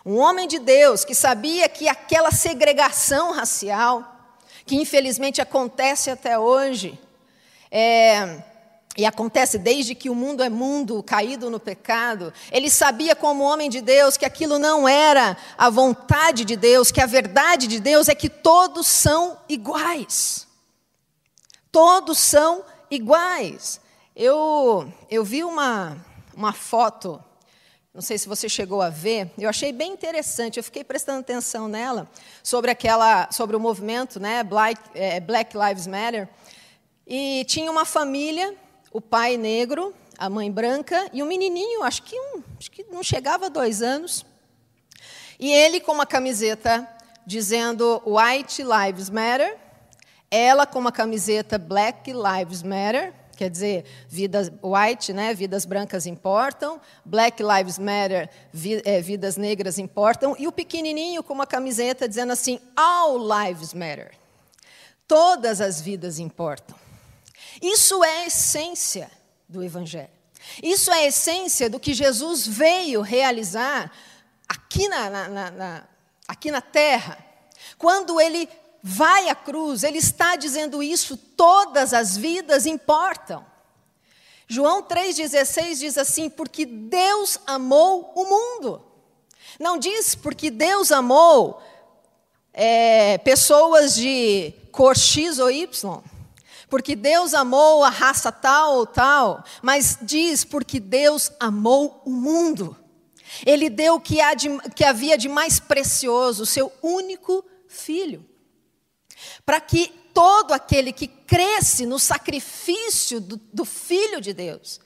Um 0.06 0.16
homem 0.16 0.48
de 0.48 0.58
Deus 0.58 1.04
que 1.04 1.14
sabia 1.14 1.68
que 1.68 1.86
aquela 1.86 2.30
segregação 2.30 3.32
racial, 3.32 4.32
que 4.64 4.76
infelizmente 4.76 5.42
acontece 5.42 6.10
até 6.10 6.38
hoje, 6.38 6.98
é, 7.70 8.42
e 8.96 9.04
acontece 9.04 9.58
desde 9.58 9.94
que 9.94 10.08
o 10.08 10.14
mundo 10.14 10.42
é 10.42 10.48
mundo, 10.48 11.02
caído 11.02 11.50
no 11.50 11.60
pecado. 11.60 12.32
Ele 12.50 12.70
sabia, 12.70 13.14
como 13.14 13.44
homem 13.44 13.68
de 13.68 13.82
Deus, 13.82 14.16
que 14.16 14.24
aquilo 14.24 14.58
não 14.58 14.88
era 14.88 15.36
a 15.58 15.68
vontade 15.68 16.46
de 16.46 16.56
Deus, 16.56 16.90
que 16.90 17.02
a 17.02 17.06
verdade 17.06 17.66
de 17.66 17.80
Deus 17.80 18.08
é 18.08 18.14
que 18.14 18.30
todos 18.30 18.86
são 18.86 19.36
iguais. 19.46 20.46
Todos 21.74 22.18
são 22.18 22.64
iguais. 22.88 23.80
Eu, 24.14 24.92
eu 25.10 25.24
vi 25.24 25.42
uma, 25.42 25.96
uma 26.32 26.52
foto, 26.52 27.20
não 27.92 28.00
sei 28.00 28.16
se 28.16 28.28
você 28.28 28.48
chegou 28.48 28.80
a 28.80 28.90
ver, 28.90 29.32
eu 29.36 29.48
achei 29.48 29.72
bem 29.72 29.92
interessante, 29.92 30.56
eu 30.56 30.62
fiquei 30.62 30.84
prestando 30.84 31.18
atenção 31.18 31.66
nela, 31.66 32.08
sobre, 32.44 32.70
aquela, 32.70 33.28
sobre 33.32 33.56
o 33.56 33.58
movimento 33.58 34.20
né, 34.20 34.44
Black, 34.44 34.80
é, 34.94 35.18
Black 35.18 35.56
Lives 35.58 35.88
Matter. 35.88 36.28
E 37.04 37.44
tinha 37.48 37.68
uma 37.72 37.84
família 37.84 38.54
o 38.92 39.00
pai 39.00 39.36
negro, 39.36 39.92
a 40.16 40.30
mãe 40.30 40.52
branca 40.52 41.10
e 41.12 41.24
um 41.24 41.26
menininho, 41.26 41.82
acho 41.82 42.04
que, 42.04 42.14
um, 42.16 42.40
acho 42.56 42.70
que 42.70 42.84
não 42.84 43.02
chegava 43.02 43.46
a 43.46 43.48
dois 43.48 43.82
anos. 43.82 44.24
E 45.40 45.50
ele 45.50 45.80
com 45.80 45.90
uma 45.90 46.06
camiseta 46.06 46.88
dizendo 47.26 48.00
White 48.06 48.62
Lives 48.62 49.10
Matter, 49.10 49.63
ela 50.34 50.66
com 50.66 50.78
uma 50.78 50.90
camiseta 50.90 51.58
Black 51.58 52.12
Lives 52.12 52.62
Matter, 52.62 53.12
quer 53.36 53.48
dizer, 53.48 53.84
vidas 54.08 54.50
white, 54.62 55.12
né, 55.12 55.32
vidas 55.34 55.64
brancas 55.64 56.06
importam, 56.06 56.80
Black 57.04 57.42
Lives 57.42 57.78
Matter, 57.78 58.28
vi, 58.52 58.82
é, 58.84 59.00
vidas 59.00 59.36
negras 59.36 59.78
importam, 59.78 60.34
e 60.38 60.48
o 60.48 60.52
pequenininho 60.52 61.22
com 61.22 61.32
uma 61.32 61.46
camiseta 61.46 62.08
dizendo 62.08 62.32
assim, 62.32 62.58
All 62.76 63.16
Lives 63.18 63.72
Matter, 63.74 64.12
todas 65.06 65.60
as 65.60 65.80
vidas 65.80 66.18
importam. 66.18 66.76
Isso 67.62 68.02
é 68.02 68.22
a 68.22 68.26
essência 68.26 69.10
do 69.48 69.62
Evangelho. 69.62 70.10
Isso 70.62 70.90
é 70.90 71.04
a 71.04 71.06
essência 71.06 71.70
do 71.70 71.80
que 71.80 71.94
Jesus 71.94 72.46
veio 72.46 73.00
realizar 73.00 73.90
aqui 74.48 74.88
na, 74.88 75.08
na, 75.08 75.50
na, 75.50 75.84
aqui 76.26 76.50
na 76.50 76.60
terra. 76.60 77.18
Quando 77.78 78.20
ele 78.20 78.48
vai 78.86 79.30
à 79.30 79.34
cruz, 79.34 79.82
ele 79.82 79.96
está 79.96 80.36
dizendo 80.36 80.82
isso: 80.82 81.16
todas 81.16 81.94
as 81.94 82.18
vidas 82.18 82.66
importam. 82.66 83.42
João 84.46 84.82
3,16 84.82 85.78
diz 85.78 85.96
assim: 85.96 86.28
porque 86.28 86.66
Deus 86.66 87.38
amou 87.46 88.12
o 88.14 88.26
mundo. 88.26 88.82
Não 89.58 89.78
diz 89.78 90.14
porque 90.14 90.50
Deus 90.50 90.92
amou 90.92 91.62
é, 92.52 93.16
pessoas 93.18 93.94
de 93.94 94.52
cor 94.70 94.94
X 94.94 95.38
ou 95.38 95.50
Y 95.50 96.02
porque 96.68 96.96
Deus 96.96 97.34
amou 97.34 97.84
a 97.84 97.88
raça 97.88 98.32
tal 98.32 98.78
ou 98.78 98.86
tal, 98.86 99.44
mas 99.62 99.96
diz 100.02 100.44
porque 100.44 100.80
Deus 100.80 101.30
amou 101.38 102.02
o 102.04 102.10
mundo. 102.10 102.76
Ele 103.46 103.70
deu 103.70 103.94
o 103.94 104.00
que, 104.00 104.16
de, 104.34 104.58
que 104.74 104.82
havia 104.82 105.16
de 105.16 105.28
mais 105.28 105.60
precioso, 105.60 106.42
o 106.42 106.46
seu 106.46 106.72
único 106.82 107.44
filho, 107.68 108.26
para 109.44 109.60
que 109.60 109.88
todo 110.14 110.52
aquele 110.52 110.92
que 110.92 111.08
cresce 111.08 111.84
no 111.84 111.98
sacrifício 111.98 113.20
do, 113.20 113.36
do 113.52 113.64
Filho 113.64 114.20
de 114.20 114.32
Deus 114.32 114.80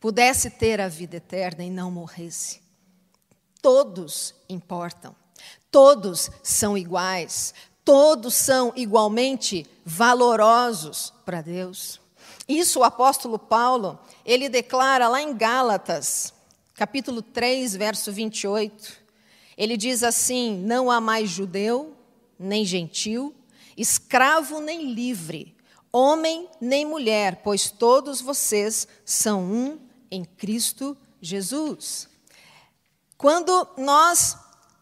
pudesse 0.00 0.50
ter 0.50 0.80
a 0.80 0.88
vida 0.88 1.16
eterna 1.16 1.64
e 1.64 1.70
não 1.70 1.90
morresse. 1.90 2.60
Todos 3.60 4.34
importam, 4.48 5.14
todos 5.70 6.30
são 6.42 6.78
iguais, 6.78 7.52
todos 7.84 8.34
são 8.34 8.72
igualmente 8.76 9.66
valorosos 9.84 11.12
para 11.24 11.42
Deus. 11.42 12.00
Isso 12.46 12.80
o 12.80 12.84
apóstolo 12.84 13.38
Paulo, 13.38 13.98
ele 14.24 14.48
declara 14.48 15.08
lá 15.08 15.20
em 15.20 15.36
Gálatas, 15.36 16.32
capítulo 16.74 17.20
3, 17.20 17.74
verso 17.74 18.12
28. 18.12 18.96
Ele 19.56 19.76
diz 19.76 20.04
assim: 20.04 20.56
Não 20.56 20.90
há 20.90 21.00
mais 21.00 21.28
judeu, 21.28 21.96
nem 22.38 22.64
gentil, 22.64 23.34
escravo 23.80 24.60
nem 24.60 24.92
livre, 24.92 25.56
homem 25.92 26.48
nem 26.60 26.84
mulher, 26.84 27.40
pois 27.42 27.70
todos 27.70 28.20
vocês 28.20 28.86
são 29.04 29.42
um 29.42 29.78
em 30.10 30.24
Cristo 30.24 30.96
Jesus. 31.20 32.08
Quando 33.16 33.66
nós 33.76 34.36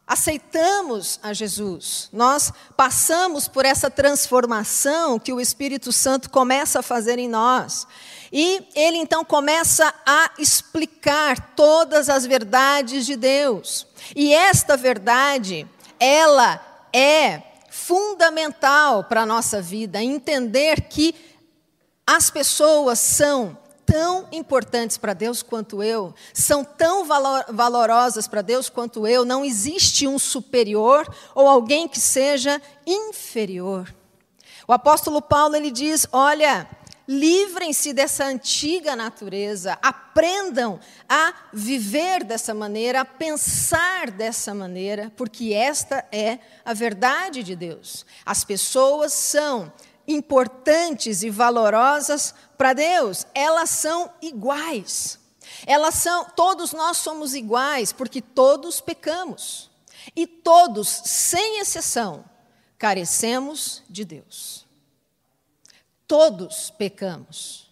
aceitamos 0.07 1.19
a 1.23 1.33
Jesus, 1.33 2.09
nós 2.13 2.53
passamos 2.77 3.49
por 3.49 3.65
essa 3.65 3.91
transformação 3.91 5.19
que 5.19 5.33
o 5.33 5.41
Espírito 5.41 5.91
Santo 5.91 6.31
começa 6.31 6.79
a 6.79 6.83
fazer 6.83 7.19
em 7.19 7.29
nós. 7.29 7.87
E 8.33 8.69
ele 8.75 8.99
então 8.99 9.25
começa 9.25 9.93
a 10.05 10.31
explicar 10.39 11.55
todas 11.57 12.09
as 12.09 12.25
verdades 12.25 13.07
de 13.07 13.17
Deus. 13.17 13.87
E 14.15 14.33
esta 14.33 14.77
verdade, 14.77 15.67
ela 15.99 16.61
é 16.93 17.43
fundamental 17.77 19.05
para 19.05 19.23
a 19.23 19.27
nossa 19.27 19.61
vida, 19.61 20.03
entender 20.03 20.89
que 20.89 21.15
as 22.07 22.31
pessoas 22.31 22.99
são 22.99 23.57
tão 23.85 24.27
importantes 24.33 24.97
para 24.97 25.13
Deus 25.13 25.43
quanto 25.43 25.83
eu, 25.83 26.15
são 26.33 26.65
tão 26.65 27.05
valor, 27.05 27.45
valorosas 27.51 28.27
para 28.27 28.41
Deus 28.41 28.69
quanto 28.71 29.07
eu, 29.07 29.25
não 29.25 29.45
existe 29.45 30.09
um 30.09 30.19
superior 30.19 31.07
ou 31.35 31.47
alguém 31.47 31.87
que 31.87 32.01
seja 32.01 32.61
inferior. 32.87 33.95
O 34.67 34.73
apóstolo 34.73 35.21
Paulo 35.21 35.55
ele 35.55 35.71
diz: 35.71 36.07
"Olha, 36.11 36.69
livrem-se 37.09 37.93
dessa 37.93 38.25
antiga 38.25 38.97
natureza, 38.97 39.79
aprendam 39.83 40.81
a 41.09 41.33
viver 41.53 42.25
dessa 42.25 42.53
maneira, 42.53 43.03
a 43.03 43.05
pensar 43.05 44.11
dessa 44.11 44.55
maneira, 44.55 45.13
porque 45.17 45.53
esta 45.53 46.05
é 46.11 46.39
a 46.65 46.75
verdade 46.75 47.43
de 47.43 47.55
Deus. 47.55 48.05
As 48.25 48.43
pessoas 48.43 49.13
são 49.13 49.73
importantes 50.09 51.23
e 51.23 51.31
valorosas 51.31 52.35
para 52.57 52.73
Deus, 52.73 53.27
elas 53.35 53.71
são 53.71 54.11
iguais. 54.21 55.19
Elas 55.67 55.95
são, 55.95 56.25
todos 56.31 56.73
nós 56.73 56.99
somos 56.99 57.35
iguais, 57.35 57.93
porque 57.93 58.21
todos 58.21 58.81
pecamos. 58.81 59.71
E 60.15 60.27
todos, 60.27 60.89
sem 60.89 61.61
exceção, 61.61 62.25
carecemos 62.79 63.83
de 63.89 64.05
Deus. 64.05 64.66
Todos 66.07 66.71
pecamos. 66.71 67.67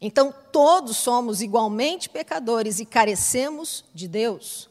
Então, 0.00 0.34
todos 0.52 0.98
somos 0.98 1.40
igualmente 1.40 2.08
pecadores 2.08 2.78
e 2.78 2.84
carecemos 2.84 3.84
de 3.94 4.06
Deus. 4.06 4.68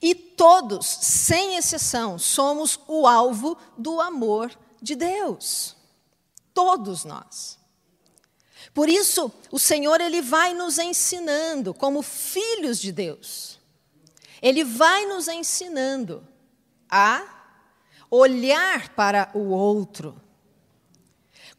E 0.00 0.14
todos, 0.14 0.86
sem 0.86 1.56
exceção, 1.56 2.18
somos 2.18 2.80
o 2.88 3.06
alvo 3.06 3.58
do 3.76 4.00
amor 4.00 4.50
de 4.80 4.96
Deus. 4.96 5.76
Todos 6.54 7.04
nós. 7.04 7.58
Por 8.72 8.88
isso, 8.88 9.30
o 9.50 9.58
Senhor 9.58 10.00
ele 10.00 10.22
vai 10.22 10.54
nos 10.54 10.78
ensinando 10.78 11.74
como 11.74 12.02
filhos 12.02 12.78
de 12.80 12.92
Deus. 12.92 13.58
Ele 14.40 14.64
vai 14.64 15.06
nos 15.06 15.28
ensinando 15.28 16.26
a 16.88 17.22
olhar 18.10 18.94
para 18.94 19.30
o 19.34 19.50
outro 19.50 20.20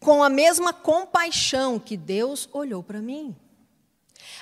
com 0.02 0.24
a 0.24 0.30
mesma 0.30 0.74
compaixão 0.74 1.80
que 1.80 1.96
Deus 1.96 2.50
olhou 2.52 2.82
para 2.82 3.00
mim. 3.00 3.36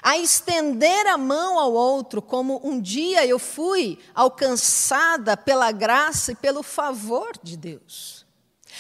A 0.02 0.18
estender 0.18 1.06
a 1.08 1.18
mão 1.18 1.60
ao 1.60 1.74
outro, 1.74 2.22
como 2.22 2.62
um 2.64 2.80
dia 2.80 3.26
eu 3.26 3.38
fui 3.38 4.00
alcançada 4.16 5.36
pela 5.36 5.72
graça 5.74 6.32
e 6.32 6.36
pelo 6.36 6.64
favor 6.64 7.38
de 7.44 7.58
Deus. 7.58 8.26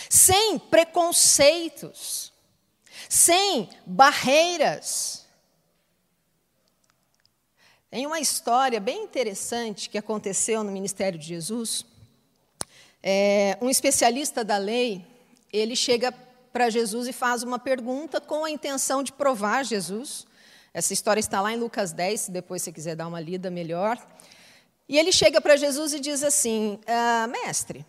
Sem 0.09 0.57
preconceitos, 0.57 2.31
sem 3.09 3.69
barreiras. 3.85 5.27
Tem 7.91 8.07
uma 8.07 8.21
história 8.21 8.79
bem 8.79 9.03
interessante 9.03 9.89
que 9.89 9.97
aconteceu 9.97 10.63
no 10.63 10.71
ministério 10.71 11.19
de 11.19 11.27
Jesus. 11.27 11.85
É, 13.03 13.57
um 13.61 13.69
especialista 13.69 14.45
da 14.45 14.57
lei, 14.57 15.05
ele 15.51 15.75
chega 15.75 16.13
para 16.59 16.69
Jesus 16.69 17.07
e 17.07 17.13
faz 17.13 17.41
uma 17.41 17.57
pergunta 17.57 18.19
com 18.19 18.43
a 18.43 18.51
intenção 18.51 19.01
de 19.01 19.13
provar 19.13 19.63
Jesus. 19.63 20.27
Essa 20.73 20.91
história 20.91 21.21
está 21.21 21.39
lá 21.39 21.53
em 21.53 21.55
Lucas 21.55 21.93
10, 21.93 22.19
se 22.19 22.31
depois 22.31 22.61
você 22.61 22.69
quiser 22.69 22.97
dar 22.97 23.07
uma 23.07 23.21
lida 23.21 23.49
melhor. 23.49 23.97
E 24.89 24.99
ele 24.99 25.13
chega 25.13 25.39
para 25.39 25.55
Jesus 25.55 25.93
e 25.93 26.01
diz 26.01 26.21
assim: 26.21 26.77
ah, 26.85 27.27
Mestre, 27.27 27.79
o 27.79 27.85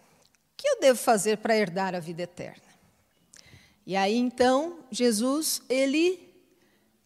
que 0.56 0.68
eu 0.68 0.78
devo 0.78 0.96
fazer 0.96 1.38
para 1.38 1.56
herdar 1.56 1.96
a 1.96 1.98
vida 1.98 2.22
eterna? 2.22 2.62
E 3.84 3.96
aí 3.96 4.16
então 4.16 4.78
Jesus 4.88 5.62
ele 5.68 6.32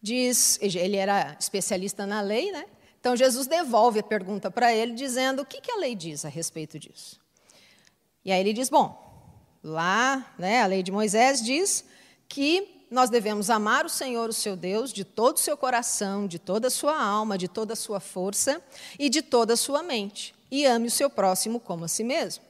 diz, 0.02 0.58
ele 0.60 0.98
era 0.98 1.34
especialista 1.40 2.04
na 2.04 2.20
lei, 2.20 2.52
né? 2.52 2.66
Então 3.00 3.16
Jesus 3.16 3.46
devolve 3.46 4.00
a 4.00 4.02
pergunta 4.02 4.50
para 4.50 4.74
ele, 4.74 4.92
dizendo 4.92 5.40
o 5.40 5.46
que, 5.46 5.62
que 5.62 5.72
a 5.72 5.76
lei 5.76 5.94
diz 5.94 6.26
a 6.26 6.28
respeito 6.28 6.78
disso. 6.78 7.18
E 8.22 8.30
aí 8.30 8.40
ele 8.40 8.52
diz: 8.52 8.68
Bom, 8.68 9.03
Lá, 9.66 10.30
né, 10.38 10.60
a 10.60 10.66
lei 10.66 10.82
de 10.82 10.92
Moisés 10.92 11.42
diz 11.42 11.86
que 12.28 12.84
nós 12.90 13.08
devemos 13.08 13.48
amar 13.48 13.86
o 13.86 13.88
Senhor, 13.88 14.28
o 14.28 14.32
seu 14.32 14.54
Deus, 14.54 14.92
de 14.92 15.04
todo 15.04 15.38
o 15.38 15.40
seu 15.40 15.56
coração, 15.56 16.26
de 16.26 16.38
toda 16.38 16.68
a 16.68 16.70
sua 16.70 17.02
alma, 17.02 17.38
de 17.38 17.48
toda 17.48 17.72
a 17.72 17.76
sua 17.76 17.98
força 17.98 18.62
e 18.98 19.08
de 19.08 19.22
toda 19.22 19.54
a 19.54 19.56
sua 19.56 19.82
mente. 19.82 20.34
E 20.50 20.66
ame 20.66 20.88
o 20.88 20.90
seu 20.90 21.08
próximo 21.08 21.58
como 21.58 21.86
a 21.86 21.88
si 21.88 22.04
mesmo. 22.04 22.44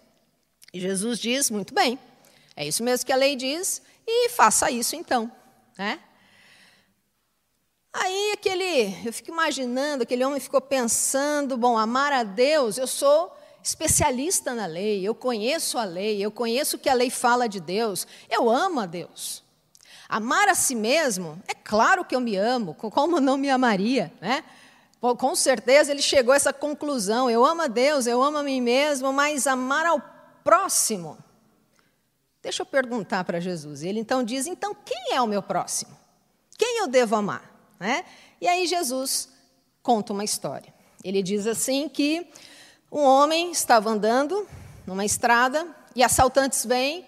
E 0.72 0.80
Jesus 0.80 1.20
diz: 1.20 1.50
muito 1.50 1.72
bem, 1.72 2.00
é 2.56 2.66
isso 2.66 2.82
mesmo 2.82 3.06
que 3.06 3.12
a 3.12 3.16
lei 3.16 3.36
diz, 3.36 3.80
e 4.04 4.28
faça 4.30 4.68
isso 4.72 4.96
então. 4.96 5.30
Né? 5.78 6.00
Aí 7.92 8.32
aquele, 8.32 9.06
eu 9.06 9.12
fico 9.12 9.30
imaginando, 9.30 10.02
aquele 10.02 10.24
homem 10.24 10.40
ficou 10.40 10.60
pensando, 10.60 11.56
bom, 11.56 11.78
amar 11.78 12.12
a 12.12 12.24
Deus, 12.24 12.76
eu 12.76 12.88
sou 12.88 13.32
especialista 13.64 14.52
na 14.52 14.66
lei, 14.66 15.02
eu 15.02 15.14
conheço 15.14 15.78
a 15.78 15.84
lei, 15.84 16.22
eu 16.22 16.30
conheço 16.30 16.76
o 16.76 16.78
que 16.78 16.88
a 16.90 16.92
lei 16.92 17.08
fala 17.08 17.48
de 17.48 17.58
Deus, 17.58 18.06
eu 18.28 18.50
amo 18.50 18.80
a 18.80 18.86
Deus. 18.86 19.42
Amar 20.06 20.48
a 20.48 20.54
si 20.54 20.74
mesmo, 20.74 21.42
é 21.48 21.54
claro 21.54 22.04
que 22.04 22.14
eu 22.14 22.20
me 22.20 22.36
amo, 22.36 22.74
como 22.74 23.20
não 23.22 23.38
me 23.38 23.48
amaria, 23.48 24.12
né? 24.20 24.44
Com 25.18 25.34
certeza 25.34 25.90
ele 25.90 26.02
chegou 26.02 26.32
a 26.32 26.36
essa 26.36 26.52
conclusão: 26.52 27.30
eu 27.30 27.44
amo 27.44 27.62
a 27.62 27.66
Deus, 27.66 28.06
eu 28.06 28.22
amo 28.22 28.38
a 28.38 28.42
mim 28.42 28.60
mesmo, 28.60 29.12
mas 29.12 29.46
amar 29.46 29.86
ao 29.86 30.00
próximo. 30.42 31.18
Deixa 32.42 32.62
eu 32.62 32.66
perguntar 32.66 33.24
para 33.24 33.40
Jesus. 33.40 33.82
Ele 33.82 33.98
então 33.98 34.22
diz: 34.22 34.46
então 34.46 34.74
quem 34.74 35.14
é 35.14 35.20
o 35.20 35.26
meu 35.26 35.42
próximo? 35.42 35.96
Quem 36.56 36.80
eu 36.80 36.86
devo 36.86 37.16
amar? 37.16 37.50
Né? 37.80 38.04
E 38.40 38.46
aí 38.46 38.66
Jesus 38.66 39.30
conta 39.82 40.12
uma 40.12 40.24
história. 40.24 40.72
Ele 41.02 41.22
diz 41.22 41.46
assim 41.46 41.88
que 41.88 42.30
um 42.94 43.02
homem 43.02 43.50
estava 43.50 43.90
andando 43.90 44.46
numa 44.86 45.04
estrada 45.04 45.66
e 45.96 46.02
assaltantes 46.04 46.64
vêm 46.64 47.04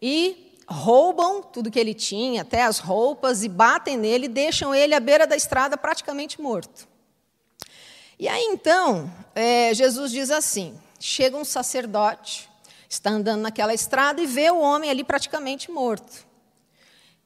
e 0.00 0.58
roubam 0.68 1.42
tudo 1.42 1.70
que 1.70 1.80
ele 1.80 1.94
tinha, 1.94 2.42
até 2.42 2.62
as 2.62 2.78
roupas, 2.78 3.42
e 3.42 3.48
batem 3.48 3.96
nele 3.96 4.26
e 4.26 4.28
deixam 4.28 4.74
ele 4.74 4.94
à 4.94 5.00
beira 5.00 5.26
da 5.26 5.34
estrada 5.34 5.74
praticamente 5.78 6.38
morto. 6.38 6.86
E 8.18 8.28
aí 8.28 8.44
então, 8.44 9.10
é, 9.34 9.72
Jesus 9.72 10.12
diz 10.12 10.30
assim: 10.30 10.78
chega 11.00 11.34
um 11.34 11.46
sacerdote, 11.46 12.46
está 12.86 13.08
andando 13.08 13.40
naquela 13.40 13.72
estrada 13.72 14.20
e 14.20 14.26
vê 14.26 14.50
o 14.50 14.60
homem 14.60 14.90
ali 14.90 15.02
praticamente 15.02 15.70
morto. 15.70 16.26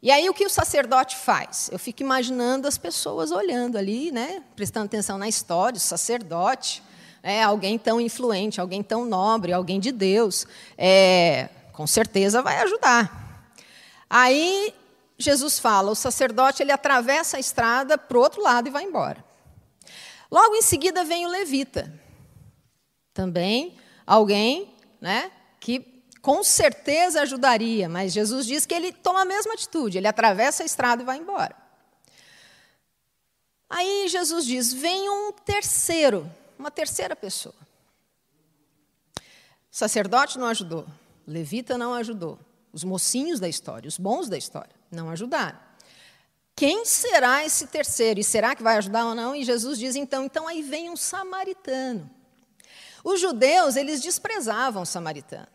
E 0.01 0.13
aí 0.13 0.31
o 0.31 0.35
que 0.35 0.47
o 0.47 0.51
sacerdote 0.51 1.17
faz? 1.17 1.69
Eu 1.73 1.79
fico 1.79 2.03
imaginando 2.03 2.69
as 2.69 2.79
pessoas 2.79 3.33
olhando 3.33 3.77
ali, 3.77 4.13
né, 4.13 4.45
prestando 4.55 4.87
atenção 4.87 5.19
na 5.19 5.27
história, 5.27 5.77
o 5.77 5.81
sacerdote 5.81 6.85
é, 7.23 7.43
alguém 7.43 7.79
tão 7.79 8.01
influente, 8.01 8.61
alguém 8.61 8.83
tão 8.83 9.05
nobre, 9.05 9.53
alguém 9.53 9.81
de 9.81 9.93
Deus, 9.93 10.47
é, 10.77 11.49
com 11.73 11.87
certeza 11.87 12.43
vai 12.43 12.59
ajudar. 12.59 13.53
Aí 14.09 14.75
Jesus 15.19 15.59
fala, 15.59 15.91
o 15.91 15.95
sacerdote 15.95 16.63
ele 16.63 16.73
atravessa 16.73 17.37
a 17.37 17.41
estrada 17.41 17.99
para 17.99 18.17
o 18.17 18.21
outro 18.21 18.43
lado 18.43 18.69
e 18.69 18.71
vai 18.71 18.85
embora. 18.85 19.25
Logo 20.31 20.55
em 20.55 20.63
seguida 20.63 21.05
vem 21.05 21.25
o 21.27 21.29
levita, 21.29 21.93
também 23.15 23.77
alguém, 24.07 24.75
né, 25.01 25.31
que 25.61 25.97
com 26.21 26.43
certeza 26.43 27.23
ajudaria, 27.23 27.89
mas 27.89 28.13
Jesus 28.13 28.47
diz 28.47 28.67
que 28.67 28.75
ele 28.75 28.93
toma 28.93 29.23
a 29.23 29.25
mesma 29.25 29.55
atitude, 29.55 29.97
ele 29.97 30.09
atravessa 30.09 30.63
a 30.63 30.67
estrada 30.67 31.03
e 31.03 31.07
vai 31.07 31.19
embora. 31.19 31.55
Aí 33.71 34.09
Jesus 34.09 34.45
diz: 34.45 34.73
vem 34.73 35.09
um 35.09 35.33
terceiro 35.33 36.31
uma 36.59 36.71
terceira 36.71 37.15
pessoa. 37.15 37.55
O 39.17 39.23
sacerdote 39.77 40.39
não 40.39 40.47
ajudou, 40.47 40.87
levita 41.27 41.77
não 41.77 41.95
ajudou, 41.95 42.39
os 42.73 42.83
mocinhos 42.83 43.39
da 43.39 43.49
história, 43.49 43.89
os 43.89 43.99
bons 43.99 44.29
da 44.29 44.39
história, 44.39 44.75
não 44.91 45.11
ajudaram. 45.11 45.59
Quem 46.55 46.87
será 46.87 47.45
esse 47.45 47.67
terceiro? 47.67 48.19
E 48.19 48.25
será 48.25 48.57
que 48.57 48.63
vai 48.63 48.79
ajudar 48.79 49.05
ou 49.05 49.15
não? 49.15 49.37
E 49.37 49.45
Jesus 49.45 49.79
diz 49.79 49.95
então, 49.95 50.25
então 50.25 50.49
aí 50.49 50.63
vem 50.63 50.89
um 50.89 50.97
samaritano. 50.97 52.11
Os 53.05 53.21
judeus, 53.21 53.77
eles 53.77 54.01
desprezavam 54.01 54.83
o 54.83 54.87
samaritano. 54.87 55.49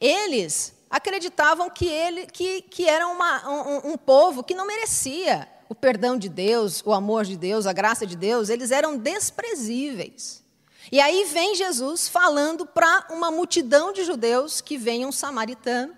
Eles 0.00 0.74
acreditavam 0.90 1.70
que 1.70 1.86
ele 1.86 2.26
que, 2.26 2.62
que 2.62 2.88
era 2.88 3.06
uma, 3.06 3.48
um, 3.48 3.92
um 3.92 3.96
povo 3.96 4.42
que 4.42 4.54
não 4.54 4.66
merecia 4.66 5.48
o 5.70 5.74
perdão 5.74 6.18
de 6.18 6.28
Deus, 6.28 6.82
o 6.84 6.92
amor 6.92 7.24
de 7.24 7.36
Deus, 7.36 7.64
a 7.64 7.72
graça 7.72 8.04
de 8.04 8.16
Deus, 8.16 8.48
eles 8.48 8.72
eram 8.72 8.98
desprezíveis. 8.98 10.42
E 10.90 11.00
aí 11.00 11.26
vem 11.26 11.54
Jesus 11.54 12.08
falando 12.08 12.66
para 12.66 13.06
uma 13.10 13.30
multidão 13.30 13.92
de 13.92 14.02
judeus 14.02 14.60
que 14.60 14.76
vem 14.76 15.06
um 15.06 15.12
samaritano. 15.12 15.96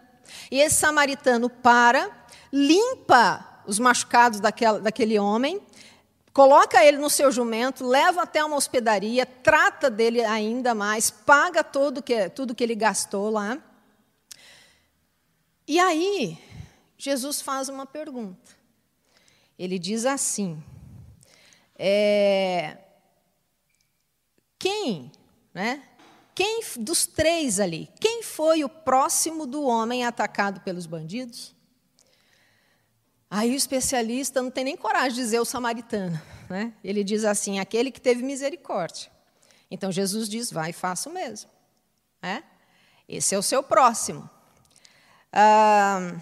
E 0.51 0.61
esse 0.61 0.77
samaritano 0.77 1.49
para, 1.49 2.11
limpa 2.53 3.63
os 3.67 3.79
machucados 3.79 4.41
daquela, 4.41 4.79
daquele 4.79 5.19
homem, 5.19 5.59
coloca 6.35 6.85
ele 6.85 6.99
no 6.99 7.09
seu 7.09 7.33
jumento, 7.33 7.87
leva 7.87 8.25
até 8.25 8.45
uma 8.45 8.57
hospedaria, 8.57 9.25
trata 9.25 9.89
dele 9.89 10.23
ainda 10.23 10.75
mais, 10.75 11.09
paga 11.09 11.65
tudo 11.65 12.03
que, 12.03 12.29
tudo 12.29 12.55
que 12.55 12.63
ele 12.63 12.75
gastou 12.75 13.31
lá. 13.31 13.57
E 15.67 15.81
aí, 15.81 16.37
Jesus 16.99 17.41
faz 17.41 17.71
uma 17.71 17.87
pergunta. 17.87 18.62
Ele 19.63 19.79
diz 19.79 20.07
assim: 20.07 20.61
é, 21.79 22.79
quem, 24.59 25.13
né? 25.55 25.85
Quem 26.35 26.63
dos 26.81 27.07
três 27.07 27.61
ali, 27.61 27.89
quem 28.01 28.25
foi 28.25 28.65
o 28.65 28.69
próximo 28.69 29.47
do 29.47 29.63
homem 29.63 30.05
atacado 30.05 30.63
pelos 30.63 30.85
bandidos? 30.85 31.55
Aí 33.31 33.53
o 33.53 33.55
especialista 33.55 34.43
não 34.43 34.51
tem 34.51 34.65
nem 34.65 34.77
coragem 34.77 35.13
de 35.13 35.21
dizer 35.21 35.39
o 35.39 35.45
samaritano. 35.45 36.21
Né? 36.51 36.75
Ele 36.83 37.05
diz 37.05 37.25
assim: 37.25 37.61
aquele 37.61 37.93
que 37.93 38.01
teve 38.01 38.21
misericórdia. 38.25 39.13
Então 39.71 39.93
Jesus 39.93 40.29
diz: 40.29 40.51
vai 40.51 40.71
e 40.71 40.73
faça 40.73 41.09
o 41.09 41.13
mesmo. 41.13 41.49
É? 42.21 42.43
Esse 43.09 43.37
é 43.37 43.39
o 43.39 43.43
seu 43.43 43.63
próximo. 43.63 44.29
Ah, 45.33 46.21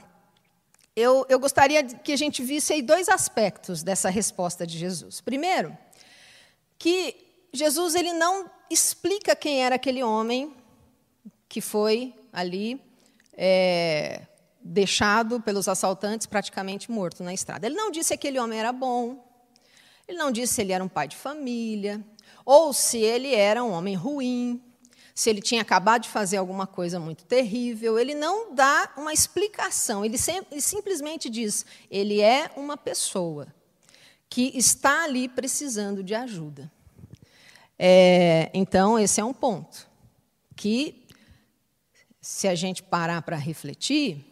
eu, 0.94 1.24
eu 1.28 1.38
gostaria 1.38 1.82
que 1.84 2.12
a 2.12 2.16
gente 2.16 2.42
visse 2.42 2.72
aí 2.72 2.82
dois 2.82 3.08
aspectos 3.08 3.82
dessa 3.82 4.10
resposta 4.10 4.66
de 4.66 4.76
Jesus. 4.76 5.20
Primeiro, 5.20 5.76
que 6.78 7.16
Jesus 7.52 7.94
ele 7.94 8.12
não 8.12 8.50
explica 8.68 9.34
quem 9.34 9.64
era 9.64 9.76
aquele 9.76 10.02
homem 10.02 10.54
que 11.48 11.60
foi 11.60 12.14
ali 12.32 12.80
é, 13.36 14.22
deixado 14.60 15.40
pelos 15.40 15.68
assaltantes 15.68 16.26
praticamente 16.26 16.90
morto 16.90 17.24
na 17.24 17.34
estrada. 17.34 17.66
Ele 17.66 17.74
não 17.74 17.90
disse 17.90 18.08
se 18.08 18.14
aquele 18.14 18.38
homem 18.38 18.58
era 18.58 18.72
bom, 18.72 19.24
ele 20.06 20.18
não 20.18 20.30
disse 20.30 20.54
se 20.54 20.60
ele 20.60 20.72
era 20.72 20.82
um 20.82 20.88
pai 20.88 21.08
de 21.08 21.16
família, 21.16 22.04
ou 22.44 22.72
se 22.72 22.98
ele 22.98 23.34
era 23.34 23.62
um 23.62 23.70
homem 23.70 23.94
ruim, 23.94 24.62
se 25.14 25.30
ele 25.30 25.40
tinha 25.40 25.62
acabado 25.62 26.02
de 26.02 26.08
fazer 26.08 26.36
alguma 26.36 26.66
coisa 26.66 26.98
muito 26.98 27.24
terrível. 27.24 27.98
Ele 27.98 28.14
não 28.14 28.54
dá 28.54 28.92
uma 28.96 29.12
explicação, 29.12 30.04
ele, 30.04 30.16
ele 30.50 30.60
simplesmente 30.60 31.28
diz: 31.28 31.64
ele 31.90 32.20
é 32.20 32.50
uma 32.56 32.76
pessoa 32.76 33.46
que 34.28 34.56
está 34.56 35.04
ali 35.04 35.28
precisando 35.28 36.02
de 36.02 36.14
ajuda. 36.14 36.70
É, 37.78 38.50
então, 38.54 38.98
esse 38.98 39.20
é 39.20 39.24
um 39.24 39.32
ponto 39.32 39.88
que, 40.54 41.06
se 42.20 42.46
a 42.46 42.54
gente 42.54 42.82
parar 42.82 43.22
para 43.22 43.36
refletir, 43.36 44.24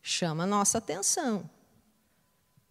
chama 0.00 0.46
nossa 0.46 0.78
atenção. 0.78 1.48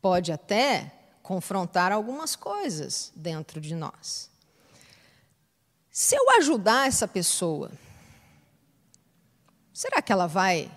Pode 0.01 0.31
até 0.31 0.93
confrontar 1.21 1.91
algumas 1.91 2.35
coisas 2.35 3.11
dentro 3.15 3.59
de 3.59 3.75
nós. 3.75 4.31
Se 5.99 6.15
eu 6.15 6.29
ajudar 6.37 6.87
essa 6.87 7.07
pessoa, 7.07 7.71
será 9.73 9.99
que 9.99 10.11
ela 10.11 10.27
vai 10.27 10.71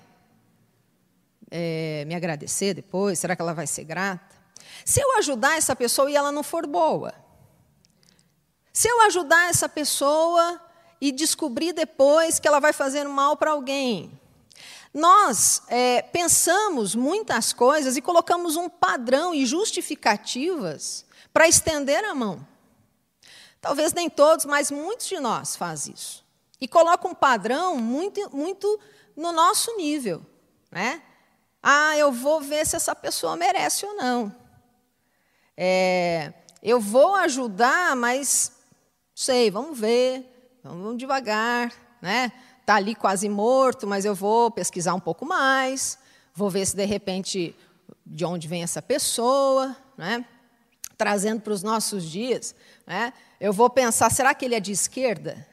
é, 1.50 2.06
me 2.06 2.14
agradecer 2.14 2.72
depois? 2.72 3.18
Será 3.18 3.36
que 3.36 3.42
ela 3.42 3.52
vai 3.52 3.66
ser 3.66 3.84
grata? 3.84 4.34
Se 4.82 4.98
eu 4.98 5.18
ajudar 5.18 5.58
essa 5.58 5.76
pessoa 5.76 6.10
e 6.10 6.16
ela 6.16 6.32
não 6.32 6.42
for 6.42 6.66
boa, 6.66 7.12
se 8.72 8.88
eu 8.88 9.02
ajudar 9.02 9.50
essa 9.50 9.68
pessoa 9.68 10.58
e 10.98 11.12
descobrir 11.12 11.74
depois 11.74 12.38
que 12.38 12.48
ela 12.48 12.58
vai 12.58 12.72
fazer 12.72 13.04
mal 13.04 13.36
para 13.36 13.50
alguém, 13.50 14.18
nós 14.94 15.60
é, 15.68 16.00
pensamos 16.00 16.94
muitas 16.94 17.52
coisas 17.52 17.94
e 17.94 18.00
colocamos 18.00 18.56
um 18.56 18.70
padrão 18.70 19.34
e 19.34 19.44
justificativas 19.44 21.04
para 21.30 21.46
estender 21.46 22.02
a 22.06 22.14
mão. 22.14 22.48
Talvez 23.60 23.92
nem 23.92 24.08
todos, 24.08 24.46
mas 24.46 24.70
muitos 24.70 25.06
de 25.06 25.20
nós 25.20 25.56
faz 25.56 25.86
isso. 25.86 26.24
E 26.60 26.66
coloca 26.66 27.06
um 27.06 27.14
padrão 27.14 27.76
muito, 27.76 28.34
muito 28.34 28.80
no 29.16 29.32
nosso 29.32 29.76
nível. 29.76 30.24
Né? 30.70 31.02
Ah, 31.62 31.96
eu 31.96 32.10
vou 32.10 32.40
ver 32.40 32.66
se 32.66 32.76
essa 32.76 32.94
pessoa 32.94 33.36
merece 33.36 33.84
ou 33.84 33.94
não. 33.94 34.34
É, 35.56 36.32
eu 36.62 36.80
vou 36.80 37.14
ajudar, 37.16 37.94
mas 37.96 38.52
sei, 39.14 39.50
vamos 39.50 39.78
ver, 39.78 40.58
vamos 40.62 40.96
devagar, 40.96 41.72
né? 42.00 42.32
está 42.60 42.76
ali 42.76 42.94
quase 42.94 43.28
morto, 43.28 43.86
mas 43.86 44.04
eu 44.04 44.14
vou 44.14 44.50
pesquisar 44.50 44.94
um 44.94 45.00
pouco 45.00 45.26
mais, 45.26 45.98
vou 46.32 46.48
ver 46.48 46.64
se 46.64 46.76
de 46.76 46.84
repente 46.84 47.54
de 48.06 48.24
onde 48.24 48.48
vem 48.48 48.62
essa 48.62 48.80
pessoa, 48.80 49.76
né? 49.98 50.24
trazendo 50.96 51.40
para 51.40 51.52
os 51.52 51.62
nossos 51.62 52.04
dias. 52.04 52.54
Né? 52.86 53.12
Eu 53.40 53.52
vou 53.52 53.70
pensar: 53.70 54.10
será 54.10 54.34
que 54.34 54.44
ele 54.44 54.54
é 54.54 54.60
de 54.60 54.70
esquerda? 54.70 55.48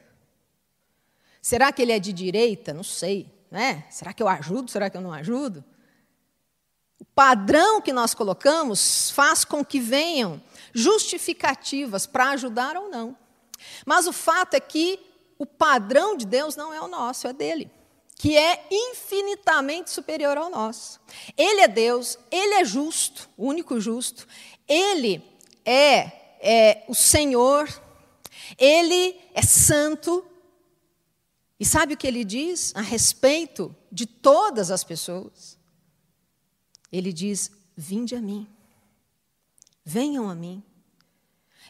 Será 1.40 1.72
que 1.72 1.80
ele 1.80 1.92
é 1.92 1.98
de 1.98 2.12
direita? 2.12 2.74
Não 2.74 2.84
sei. 2.84 3.32
Né? 3.50 3.84
Será 3.90 4.12
que 4.12 4.22
eu 4.22 4.28
ajudo? 4.28 4.70
Será 4.70 4.90
que 4.90 4.96
eu 4.96 5.00
não 5.00 5.12
ajudo? 5.12 5.64
O 7.00 7.04
padrão 7.04 7.80
que 7.80 7.92
nós 7.92 8.12
colocamos 8.12 9.10
faz 9.10 9.44
com 9.44 9.64
que 9.64 9.80
venham 9.80 10.42
justificativas 10.74 12.06
para 12.06 12.30
ajudar 12.30 12.76
ou 12.76 12.90
não. 12.90 13.16
Mas 13.86 14.06
o 14.06 14.12
fato 14.12 14.54
é 14.54 14.60
que 14.60 15.00
o 15.38 15.46
padrão 15.46 16.16
de 16.16 16.26
Deus 16.26 16.56
não 16.56 16.74
é 16.74 16.80
o 16.80 16.88
nosso, 16.88 17.26
é 17.28 17.32
dele, 17.32 17.70
que 18.16 18.36
é 18.36 18.66
infinitamente 18.70 19.90
superior 19.90 20.36
ao 20.36 20.50
nosso. 20.50 21.00
Ele 21.36 21.60
é 21.60 21.68
Deus, 21.68 22.18
ele 22.30 22.54
é 22.54 22.64
justo, 22.64 23.30
o 23.36 23.46
único 23.46 23.80
justo, 23.80 24.26
ele 24.66 25.24
é, 25.64 26.17
é 26.40 26.84
o 26.88 26.94
Senhor, 26.94 27.68
ele 28.56 29.18
é 29.34 29.42
santo. 29.42 30.24
E 31.58 31.64
sabe 31.64 31.94
o 31.94 31.96
que 31.96 32.06
ele 32.06 32.24
diz 32.24 32.72
a 32.74 32.80
respeito 32.80 33.74
de 33.90 34.06
todas 34.06 34.70
as 34.70 34.84
pessoas? 34.84 35.58
Ele 36.90 37.12
diz: 37.12 37.50
Vinde 37.76 38.14
a 38.14 38.20
mim, 38.20 38.48
venham 39.84 40.28
a 40.28 40.34
mim. 40.34 40.62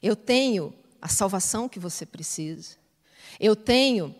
Eu 0.02 0.14
tenho 0.14 0.74
a 1.00 1.08
salvação 1.08 1.68
que 1.68 1.78
você 1.78 2.06
precisa. 2.06 2.76
Eu 3.38 3.56
tenho 3.56 4.14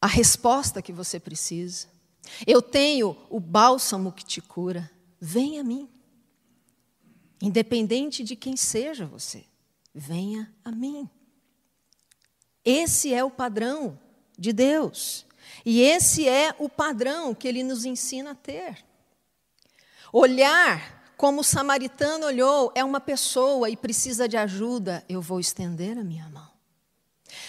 a 0.00 0.06
resposta 0.06 0.82
que 0.82 0.92
você 0.92 1.20
precisa. 1.20 1.86
Eu 2.46 2.62
tenho 2.62 3.16
o 3.30 3.38
bálsamo 3.38 4.12
que 4.12 4.24
te 4.24 4.40
cura. 4.40 4.90
Venha 5.20 5.60
a 5.60 5.64
mim. 5.64 5.88
Independente 7.42 8.22
de 8.22 8.36
quem 8.36 8.56
seja 8.56 9.04
você, 9.04 9.44
venha 9.92 10.54
a 10.64 10.70
mim. 10.70 11.10
Esse 12.64 13.12
é 13.12 13.24
o 13.24 13.30
padrão 13.30 13.98
de 14.38 14.52
Deus. 14.52 15.26
E 15.66 15.82
esse 15.82 16.28
é 16.28 16.54
o 16.56 16.68
padrão 16.68 17.34
que 17.34 17.48
ele 17.48 17.64
nos 17.64 17.84
ensina 17.84 18.30
a 18.30 18.34
ter. 18.36 18.84
Olhar 20.12 21.02
como 21.16 21.40
o 21.40 21.44
samaritano 21.44 22.26
olhou, 22.26 22.70
é 22.76 22.84
uma 22.84 23.00
pessoa 23.00 23.68
e 23.68 23.76
precisa 23.76 24.28
de 24.28 24.36
ajuda, 24.36 25.04
eu 25.08 25.20
vou 25.20 25.40
estender 25.40 25.98
a 25.98 26.04
minha 26.04 26.28
mão. 26.28 26.48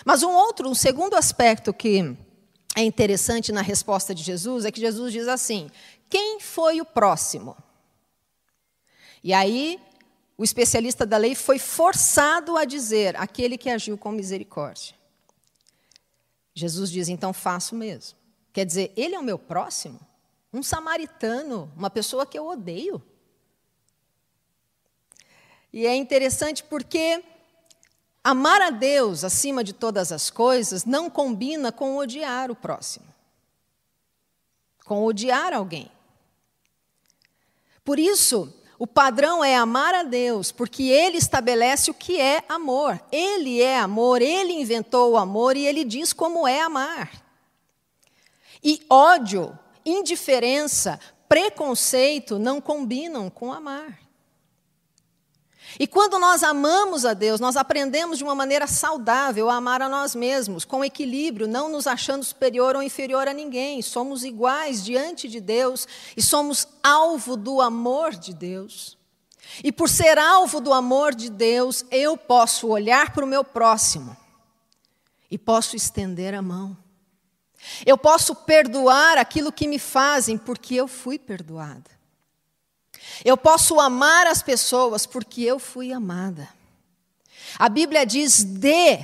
Mas 0.03 0.23
um 0.23 0.31
outro, 0.31 0.67
um 0.67 0.73
segundo 0.73 1.15
aspecto 1.15 1.71
que 1.71 2.17
é 2.75 2.81
interessante 2.81 3.51
na 3.51 3.61
resposta 3.61 4.15
de 4.15 4.23
Jesus 4.23 4.65
é 4.65 4.71
que 4.71 4.79
Jesus 4.79 5.13
diz 5.13 5.27
assim: 5.27 5.69
quem 6.09 6.39
foi 6.39 6.81
o 6.81 6.85
próximo? 6.85 7.55
E 9.23 9.33
aí, 9.33 9.79
o 10.37 10.43
especialista 10.43 11.05
da 11.05 11.17
lei 11.17 11.35
foi 11.35 11.57
forçado 11.57 12.57
a 12.57 12.65
dizer: 12.65 13.15
aquele 13.15 13.57
que 13.57 13.69
agiu 13.69 13.97
com 13.97 14.11
misericórdia. 14.11 14.95
Jesus 16.53 16.91
diz: 16.91 17.07
então 17.07 17.31
faço 17.31 17.75
mesmo. 17.75 18.17
Quer 18.51 18.65
dizer, 18.65 18.91
ele 18.95 19.15
é 19.15 19.19
o 19.19 19.23
meu 19.23 19.39
próximo? 19.39 19.99
Um 20.51 20.61
samaritano, 20.61 21.71
uma 21.75 21.89
pessoa 21.89 22.25
que 22.25 22.37
eu 22.37 22.47
odeio. 22.47 23.01
E 25.71 25.87
é 25.87 25.95
interessante 25.95 26.63
porque 26.63 27.23
Amar 28.23 28.61
a 28.61 28.69
Deus 28.69 29.25
acima 29.25 29.65
de 29.65 29.73
todas 29.73 30.09
as 30.09 30.29
coisas 30.29 30.85
não 30.85 31.09
combina 31.09 31.73
com 31.73 31.97
odiar 31.97 32.49
o 32.49 32.55
próximo, 32.55 33.05
com 34.85 35.03
odiar 35.03 35.51
alguém. 35.51 35.91
Por 37.83 37.99
isso, 37.99 38.53
o 38.83 38.87
padrão 38.87 39.41
é 39.41 39.55
amar 39.55 39.95
a 39.95 40.03
Deus, 40.03 40.51
porque 40.51 40.83
Ele 40.83 41.17
estabelece 41.17 41.89
o 41.89 41.93
que 41.93 42.19
é 42.19 42.43
amor. 42.49 43.01
Ele 43.13 43.61
é 43.61 43.79
amor, 43.79 44.21
Ele 44.21 44.51
inventou 44.51 45.13
o 45.13 45.17
amor 45.17 45.55
e 45.55 45.65
Ele 45.65 45.85
diz 45.85 46.11
como 46.11 46.45
é 46.45 46.59
amar. 46.59 47.09
E 48.61 48.85
ódio, 48.89 49.57
indiferença, 49.85 50.99
preconceito 51.29 52.37
não 52.37 52.59
combinam 52.59 53.29
com 53.29 53.53
amar. 53.53 54.01
E 55.79 55.87
quando 55.87 56.19
nós 56.19 56.43
amamos 56.43 57.05
a 57.05 57.13
Deus, 57.13 57.39
nós 57.39 57.55
aprendemos 57.55 58.17
de 58.17 58.23
uma 58.23 58.35
maneira 58.35 58.67
saudável 58.67 59.49
a 59.49 59.55
amar 59.55 59.81
a 59.81 59.89
nós 59.89 60.13
mesmos, 60.13 60.65
com 60.65 60.85
equilíbrio, 60.85 61.47
não 61.47 61.69
nos 61.69 61.87
achando 61.87 62.23
superior 62.23 62.75
ou 62.75 62.83
inferior 62.83 63.27
a 63.27 63.33
ninguém. 63.33 63.81
Somos 63.81 64.23
iguais 64.23 64.83
diante 64.83 65.27
de 65.27 65.41
Deus 65.41 65.87
e 66.15 66.21
somos 66.21 66.67
alvo 66.83 67.35
do 67.35 67.61
amor 67.61 68.11
de 68.15 68.33
Deus. 68.33 68.97
E 69.63 69.71
por 69.71 69.89
ser 69.89 70.17
alvo 70.17 70.61
do 70.61 70.73
amor 70.73 71.13
de 71.13 71.29
Deus, 71.29 71.85
eu 71.91 72.15
posso 72.15 72.67
olhar 72.67 73.11
para 73.11 73.25
o 73.25 73.27
meu 73.27 73.43
próximo 73.43 74.15
e 75.29 75.37
posso 75.37 75.75
estender 75.75 76.33
a 76.33 76.41
mão. 76.41 76.77
Eu 77.85 77.97
posso 77.97 78.35
perdoar 78.35 79.17
aquilo 79.17 79.51
que 79.51 79.67
me 79.67 79.79
fazem, 79.79 80.37
porque 80.37 80.75
eu 80.75 80.87
fui 80.87 81.17
perdoada. 81.17 81.89
Eu 83.23 83.37
posso 83.37 83.79
amar 83.79 84.27
as 84.27 84.41
pessoas 84.41 85.05
porque 85.05 85.41
eu 85.41 85.59
fui 85.59 85.91
amada. 85.91 86.47
A 87.59 87.69
Bíblia 87.69 88.05
diz 88.05 88.43
dê, 88.43 88.99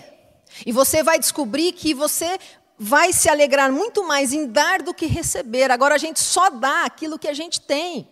e 0.65 0.71
você 0.71 1.03
vai 1.03 1.19
descobrir 1.19 1.73
que 1.73 1.93
você 1.93 2.39
vai 2.77 3.11
se 3.11 3.29
alegrar 3.29 3.71
muito 3.71 4.07
mais 4.07 4.31
em 4.31 4.47
dar 4.47 4.81
do 4.81 4.93
que 4.93 5.05
receber. 5.05 5.69
Agora 5.69 5.95
a 5.95 5.97
gente 5.97 6.19
só 6.19 6.49
dá 6.49 6.85
aquilo 6.85 7.19
que 7.19 7.27
a 7.27 7.33
gente 7.33 7.59
tem. 7.59 8.07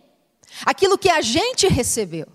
aquilo 0.64 0.98
que 0.98 1.10
a 1.10 1.20
gente 1.20 1.66
recebeu. 1.66 2.26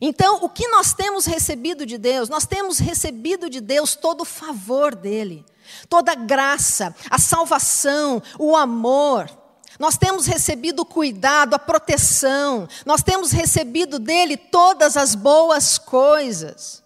Então, 0.00 0.40
o 0.42 0.48
que 0.48 0.66
nós 0.68 0.92
temos 0.92 1.24
recebido 1.24 1.86
de 1.86 1.96
Deus? 1.96 2.28
Nós 2.28 2.46
temos 2.46 2.78
recebido 2.78 3.48
de 3.48 3.60
Deus 3.60 3.94
todo 3.94 4.22
o 4.22 4.24
favor 4.24 4.94
dele, 4.94 5.44
toda 5.88 6.12
a 6.12 6.16
graça, 6.16 6.94
a 7.08 7.18
salvação, 7.18 8.22
o 8.38 8.56
amor. 8.56 9.30
Nós 9.78 9.96
temos 9.96 10.26
recebido 10.26 10.80
o 10.80 10.86
cuidado, 10.86 11.54
a 11.54 11.58
proteção, 11.58 12.68
nós 12.86 13.02
temos 13.02 13.32
recebido 13.32 13.98
dele 13.98 14.36
todas 14.36 14.96
as 14.96 15.14
boas 15.14 15.78
coisas. 15.78 16.82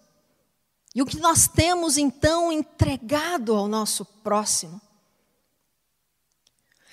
E 0.95 1.01
o 1.01 1.05
que 1.05 1.19
nós 1.19 1.47
temos 1.47 1.97
então 1.97 2.51
entregado 2.51 3.55
ao 3.55 3.67
nosso 3.67 4.03
próximo? 4.03 4.81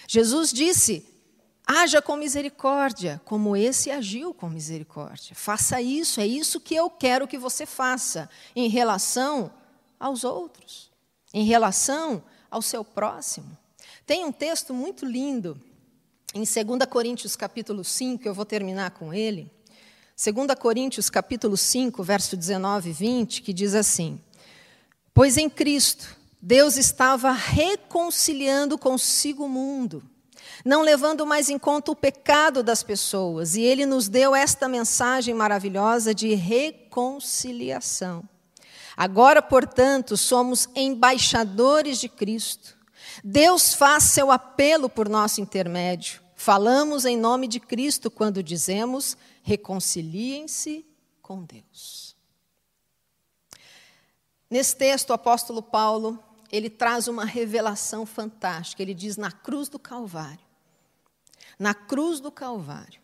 Jesus 0.07 0.53
disse: 0.53 1.07
haja 1.67 2.01
com 2.01 2.15
misericórdia, 2.17 3.21
como 3.25 3.57
esse 3.57 3.91
agiu 3.91 4.33
com 4.33 4.49
misericórdia. 4.49 5.35
Faça 5.35 5.81
isso, 5.81 6.21
é 6.21 6.27
isso 6.27 6.61
que 6.61 6.75
eu 6.75 6.89
quero 6.91 7.27
que 7.27 7.39
você 7.39 7.67
faça 7.67 8.31
em 8.55 8.69
relação 8.69 9.51
aos 9.99 10.25
outros, 10.25 10.91
em 11.33 11.45
relação 11.45 12.23
ao 12.51 12.61
seu 12.61 12.85
próximo. 12.85 13.57
Tem 14.07 14.25
um 14.25 14.31
texto 14.31 14.73
muito 14.73 15.05
lindo 15.05 15.61
em 16.37 16.41
2 16.41 16.87
Coríntios 16.91 17.35
capítulo 17.35 17.83
5, 17.83 18.29
eu 18.29 18.35
vou 18.35 18.45
terminar 18.45 18.91
com 18.91 19.15
ele. 19.15 19.51
2 20.23 20.55
Coríntios 20.59 21.09
capítulo 21.09 21.57
5, 21.57 22.03
verso 22.03 22.37
19 22.37 22.91
e 22.91 22.93
20, 22.93 23.41
que 23.41 23.55
diz 23.55 23.75
assim: 23.75 24.21
Pois 25.15 25.39
em 25.39 25.49
Cristo 25.49 26.15
Deus 26.41 26.77
estava 26.77 27.33
reconciliando 27.33 28.77
consigo 28.77 29.47
o 29.47 29.49
mundo, 29.49 30.03
não 30.63 30.83
levando 30.83 31.25
mais 31.25 31.49
em 31.49 31.59
conta 31.59 31.93
o 31.93 31.97
pecado 31.97 32.63
das 32.63 32.83
pessoas, 32.83 33.57
e 33.57 33.63
ele 33.63 33.87
nos 33.87 34.07
deu 34.07 34.37
esta 34.37 34.69
mensagem 34.69 35.35
maravilhosa 35.35 36.15
de 36.15 36.35
reconciliação. 36.35 38.23
Agora, 38.95 39.41
portanto, 39.41 40.19
somos 40.19 40.69
embaixadores 40.77 41.99
de 41.99 42.11
Cristo. 42.11 42.77
Deus 43.25 43.73
faz 43.73 44.05
seu 44.05 44.31
apelo 44.31 44.91
por 44.91 45.09
nosso 45.09 45.41
intermédio. 45.41 46.26
Falamos 46.37 47.07
em 47.07 47.17
nome 47.17 47.49
de 47.49 47.59
Cristo 47.59 48.11
quando 48.11 48.43
dizemos: 48.43 49.17
reconciliem-se 49.43 50.87
com 51.23 51.43
Deus. 51.43 52.15
Nesse 54.49 54.77
texto, 54.77 55.11
o 55.11 55.15
apóstolo 55.15 55.63
Paulo, 55.63 56.23
ele 56.53 56.71
traz 56.71 57.09
uma 57.09 57.25
revelação 57.25 58.07
fantástica. 58.07 58.83
Ele 58.83 58.95
diz 58.95 59.17
na 59.17 59.33
cruz 59.33 59.69
do 59.69 59.79
Calvário. 59.79 60.45
Na 61.59 61.75
cruz 61.75 62.21
do 62.21 62.31
Calvário, 62.31 63.01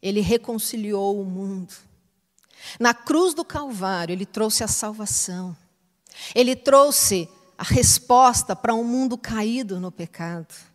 ele 0.00 0.20
reconciliou 0.20 1.20
o 1.20 1.24
mundo. 1.24 1.74
Na 2.78 2.92
cruz 2.92 3.32
do 3.32 3.44
Calvário, 3.44 4.12
ele 4.12 4.26
trouxe 4.26 4.62
a 4.62 4.68
salvação. 4.68 5.56
Ele 6.34 6.54
trouxe 6.54 7.28
a 7.56 7.64
resposta 7.64 8.54
para 8.54 8.74
um 8.74 8.84
mundo 8.84 9.16
caído 9.16 9.80
no 9.80 9.90
pecado. 9.90 10.71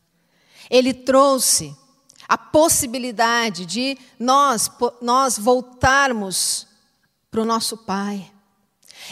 Ele 0.69 0.93
trouxe 0.93 1.75
a 2.27 2.38
possibilidade 2.38 3.65
de 3.65 3.97
nós, 4.19 4.69
nós 5.01 5.38
voltarmos 5.38 6.67
para 7.32 7.41
o 7.41 7.45
nosso 7.45 7.77
Pai. 7.77 8.32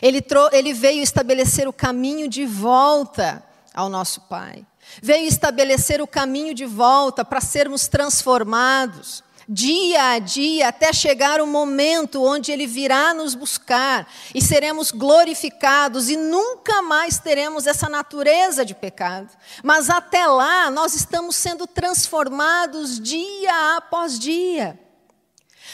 Ele, 0.01 0.21
ele 0.51 0.73
veio 0.73 1.01
estabelecer 1.01 1.67
o 1.67 1.73
caminho 1.73 2.27
de 2.27 2.45
volta 2.45 3.43
ao 3.73 3.89
nosso 3.89 4.21
Pai. 4.21 4.65
Veio 5.01 5.27
estabelecer 5.27 6.01
o 6.01 6.07
caminho 6.07 6.53
de 6.53 6.65
volta 6.65 7.23
para 7.25 7.41
sermos 7.41 7.87
transformados, 7.87 9.23
dia 9.47 10.12
a 10.12 10.19
dia, 10.19 10.69
até 10.69 10.91
chegar 10.91 11.39
o 11.39 11.47
momento 11.47 12.23
onde 12.23 12.51
Ele 12.51 12.65
virá 12.65 13.13
nos 13.13 13.36
buscar 13.36 14.12
e 14.34 14.41
seremos 14.41 14.91
glorificados 14.91 16.10
e 16.10 16.17
nunca 16.17 16.81
mais 16.81 17.19
teremos 17.19 17.67
essa 17.67 17.88
natureza 17.88 18.65
de 18.65 18.73
pecado. 18.73 19.29
Mas 19.63 19.89
até 19.89 20.25
lá, 20.25 20.71
nós 20.71 20.95
estamos 20.95 21.36
sendo 21.36 21.67
transformados 21.67 22.99
dia 22.99 23.77
após 23.77 24.17
dia. 24.17 24.79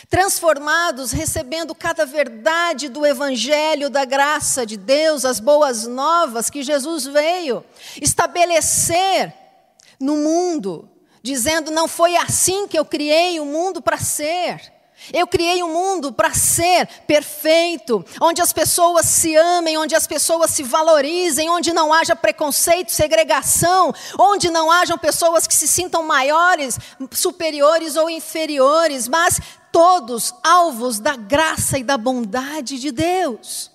Transformados, 0.09 1.11
recebendo 1.11 1.73
cada 1.73 2.05
verdade 2.05 2.89
do 2.89 3.05
Evangelho, 3.05 3.89
da 3.89 4.03
graça 4.03 4.65
de 4.65 4.75
Deus, 4.75 5.23
as 5.23 5.39
boas 5.39 5.87
novas 5.87 6.49
que 6.49 6.63
Jesus 6.63 7.05
veio 7.05 7.63
estabelecer 8.01 9.33
no 9.99 10.17
mundo 10.17 10.90
dizendo: 11.21 11.71
Não 11.71 11.87
foi 11.87 12.15
assim 12.15 12.67
que 12.67 12.77
eu 12.77 12.85
criei 12.85 13.39
o 13.39 13.45
mundo 13.45 13.81
para 13.81 13.97
ser. 13.97 14.81
Eu 15.11 15.25
criei 15.25 15.63
um 15.63 15.73
mundo 15.73 16.13
para 16.13 16.31
ser 16.31 16.87
perfeito, 17.07 18.05
onde 18.21 18.39
as 18.39 18.53
pessoas 18.53 19.07
se 19.07 19.35
amem, 19.35 19.75
onde 19.75 19.95
as 19.95 20.05
pessoas 20.05 20.51
se 20.51 20.61
valorizem, 20.61 21.49
onde 21.49 21.73
não 21.73 21.91
haja 21.91 22.15
preconceito, 22.15 22.91
segregação, 22.91 23.91
onde 24.19 24.51
não 24.51 24.69
hajam 24.71 24.99
pessoas 24.99 25.47
que 25.47 25.55
se 25.55 25.67
sintam 25.67 26.03
maiores, 26.03 26.77
superiores 27.09 27.95
ou 27.95 28.11
inferiores, 28.11 29.07
mas 29.07 29.39
todos 29.71 30.35
alvos 30.43 30.99
da 30.99 31.15
graça 31.15 31.79
e 31.79 31.83
da 31.83 31.97
bondade 31.97 32.77
de 32.77 32.91
Deus. 32.91 33.71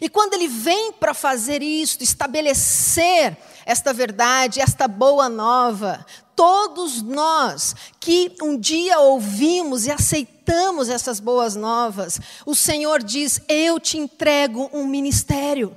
E 0.00 0.08
quando 0.08 0.34
ele 0.34 0.48
vem 0.48 0.92
para 0.92 1.14
fazer 1.14 1.62
isto, 1.62 2.02
estabelecer 2.02 3.36
esta 3.70 3.92
verdade, 3.92 4.60
esta 4.60 4.88
boa 4.88 5.28
nova, 5.28 6.04
todos 6.34 7.00
nós 7.02 7.76
que 8.00 8.34
um 8.42 8.58
dia 8.58 8.98
ouvimos 8.98 9.86
e 9.86 9.92
aceitamos 9.92 10.88
essas 10.88 11.20
boas 11.20 11.54
novas, 11.54 12.18
o 12.44 12.52
Senhor 12.54 13.00
diz: 13.00 13.40
Eu 13.48 13.78
te 13.78 13.96
entrego 13.96 14.68
um 14.72 14.84
ministério. 14.86 15.76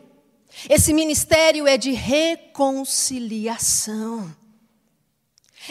Esse 0.68 0.92
ministério 0.92 1.68
é 1.68 1.78
de 1.78 1.92
reconciliação. 1.92 4.36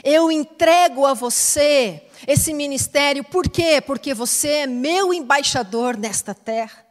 Eu 0.04 0.30
entrego 0.30 1.04
a 1.04 1.14
você 1.14 2.06
esse 2.26 2.54
ministério, 2.54 3.24
por 3.24 3.48
quê? 3.48 3.80
Porque 3.80 4.14
você 4.14 4.48
é 4.48 4.66
meu 4.66 5.12
embaixador 5.12 5.96
nesta 5.96 6.32
terra. 6.32 6.86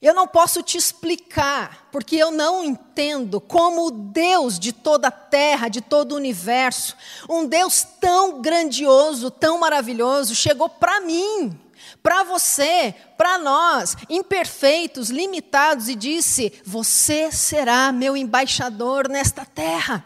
Eu 0.00 0.14
não 0.14 0.28
posso 0.28 0.62
te 0.62 0.78
explicar, 0.78 1.88
porque 1.90 2.14
eu 2.14 2.30
não 2.30 2.62
entendo 2.62 3.40
como 3.40 3.86
o 3.86 3.90
Deus 3.90 4.56
de 4.56 4.72
toda 4.72 5.08
a 5.08 5.12
terra, 5.12 5.68
de 5.68 5.80
todo 5.80 6.12
o 6.12 6.16
universo, 6.16 6.96
um 7.28 7.44
Deus 7.44 7.84
tão 8.00 8.40
grandioso, 8.40 9.28
tão 9.28 9.58
maravilhoso, 9.58 10.36
chegou 10.36 10.68
para 10.68 11.00
mim, 11.00 11.60
para 12.00 12.22
você, 12.22 12.94
para 13.16 13.38
nós, 13.38 13.96
imperfeitos, 14.08 15.10
limitados, 15.10 15.88
e 15.88 15.96
disse: 15.96 16.52
Você 16.64 17.32
será 17.32 17.90
meu 17.90 18.16
embaixador 18.16 19.08
nesta 19.08 19.44
terra, 19.44 20.04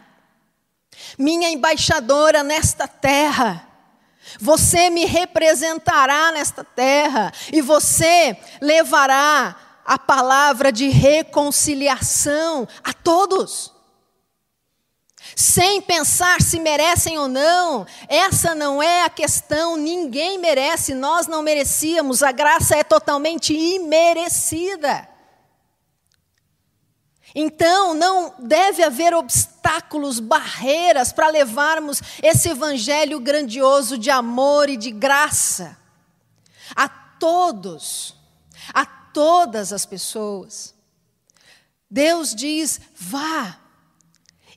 minha 1.19 1.51
embaixadora 1.51 2.41
nesta 2.41 2.87
terra. 2.87 3.69
Você 4.39 4.89
me 4.89 5.05
representará 5.05 6.31
nesta 6.31 6.63
terra, 6.63 7.31
e 7.51 7.61
você 7.61 8.35
levará 8.59 9.72
a 9.85 9.97
palavra 9.97 10.71
de 10.71 10.87
reconciliação 10.89 12.67
a 12.83 12.93
todos. 12.93 13.73
Sem 15.35 15.81
pensar 15.81 16.41
se 16.41 16.59
merecem 16.59 17.17
ou 17.17 17.27
não, 17.27 17.87
essa 18.07 18.53
não 18.53 18.83
é 18.83 19.03
a 19.03 19.09
questão, 19.09 19.77
ninguém 19.77 20.37
merece, 20.37 20.93
nós 20.93 21.27
não 21.27 21.41
merecíamos, 21.41 22.21
a 22.21 22.31
graça 22.31 22.75
é 22.75 22.83
totalmente 22.83 23.53
imerecida. 23.53 25.07
Então, 27.35 27.95
não 27.95 28.35
deve 28.37 28.83
haver 28.83 29.13
obstáculos, 29.13 30.19
barreiras 30.19 31.11
para 31.11 31.29
levarmos 31.29 31.99
esse 32.21 32.49
evangelho 32.49 33.19
grandioso 33.19 33.97
de 33.97 34.11
amor 34.11 34.69
e 34.69 34.77
de 34.77 34.91
graça 34.91 35.75
a 36.75 36.87
todos, 36.87 38.15
a 38.71 38.85
todas 39.13 39.71
as 39.71 39.85
pessoas. 39.85 40.73
Deus 41.89 42.33
diz: 42.33 42.81
vá 42.95 43.59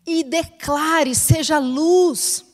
e 0.06 0.24
declare, 0.24 1.14
seja 1.14 1.58
luz. 1.58 2.44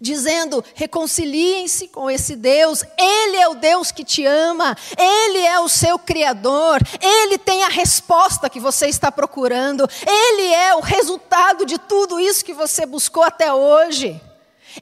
Dizendo, 0.00 0.62
reconciliem-se 0.74 1.88
com 1.88 2.10
esse 2.10 2.36
Deus, 2.36 2.84
Ele 2.96 3.36
é 3.36 3.48
o 3.48 3.54
Deus 3.54 3.90
que 3.90 4.04
te 4.04 4.24
ama, 4.24 4.76
Ele 4.96 5.38
é 5.38 5.58
o 5.60 5.68
seu 5.68 5.98
Criador, 5.98 6.80
Ele 7.00 7.38
tem 7.38 7.64
a 7.64 7.68
resposta 7.68 8.50
que 8.50 8.60
você 8.60 8.86
está 8.86 9.10
procurando, 9.10 9.88
Ele 10.06 10.52
é 10.52 10.74
o 10.74 10.80
resultado 10.80 11.64
de 11.64 11.78
tudo 11.78 12.20
isso 12.20 12.44
que 12.44 12.52
você 12.52 12.84
buscou 12.84 13.22
até 13.22 13.52
hoje. 13.52 14.20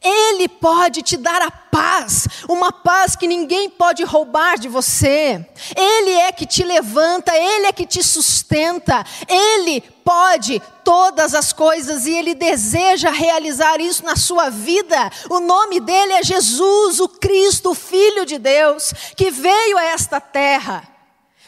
Ele 0.03 0.49
pode 0.49 1.03
te 1.03 1.16
dar 1.16 1.40
a 1.42 1.51
paz, 1.51 2.27
uma 2.49 2.72
paz 2.72 3.14
que 3.14 3.27
ninguém 3.27 3.70
pode 3.70 4.03
roubar 4.05 4.59
de 4.59 4.68
você. 4.68 5.46
Ele 5.77 6.11
é 6.11 6.33
que 6.33 6.46
te 6.46 6.62
levanta, 6.62 7.37
Ele 7.37 7.66
é 7.66 7.72
que 7.72 7.87
te 7.87 8.03
sustenta, 8.03 9.05
Ele 9.29 9.81
pode 9.81 10.61
todas 10.85 11.35
as 11.35 11.53
coisas 11.53 12.07
e 12.07 12.12
Ele 12.12 12.35
deseja 12.35 13.11
realizar 13.11 13.81
isso 13.81 14.05
na 14.05 14.16
sua 14.16 14.51
vida. 14.51 15.11
O 15.31 15.40
nome 15.40 15.81
dele 15.81 16.14
é 16.14 16.22
Jesus, 16.22 17.01
o 17.01 17.09
Cristo, 17.09 17.70
o 17.70 17.75
Filho 17.75 18.25
de 18.25 18.38
Deus, 18.38 18.92
que 19.16 19.31
veio 19.31 19.79
a 19.79 19.85
esta 19.85 20.20
terra, 20.20 20.87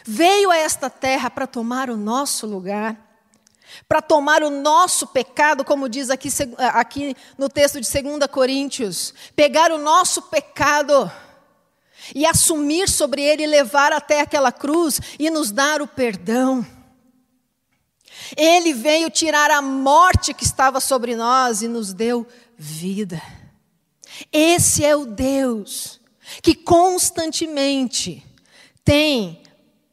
veio 0.05 0.51
a 0.51 0.57
esta 0.57 0.89
terra 0.89 1.29
para 1.29 1.47
tomar 1.47 1.89
o 1.89 1.97
nosso 1.97 2.47
lugar, 2.47 3.08
para 3.89 4.03
tomar 4.03 4.43
o 4.43 4.51
nosso 4.51 5.07
pecado, 5.07 5.65
como 5.65 5.89
diz 5.89 6.11
aqui, 6.11 6.29
aqui 6.59 7.17
no 7.39 7.49
texto 7.49 7.81
de 7.81 8.01
2 8.01 8.27
Coríntios, 8.31 9.15
pegar 9.35 9.71
o 9.71 9.79
nosso 9.79 10.21
pecado 10.21 11.11
e 12.13 12.23
assumir 12.23 12.87
sobre 12.87 13.23
ele, 13.23 13.47
levar 13.47 13.91
até 13.91 14.21
aquela 14.21 14.51
cruz 14.51 15.01
e 15.17 15.31
nos 15.31 15.49
dar 15.49 15.81
o 15.81 15.87
perdão. 15.87 16.65
Ele 18.37 18.73
veio 18.73 19.09
tirar 19.09 19.49
a 19.49 19.59
morte 19.59 20.35
que 20.35 20.43
estava 20.43 20.79
sobre 20.79 21.15
nós 21.15 21.63
e 21.63 21.67
nos 21.67 21.91
deu 21.91 22.27
vida. 22.55 23.19
Esse 24.31 24.85
é 24.85 24.95
o 24.95 25.05
Deus 25.05 25.99
que 26.43 26.53
constantemente 26.53 28.23
tem 28.83 29.41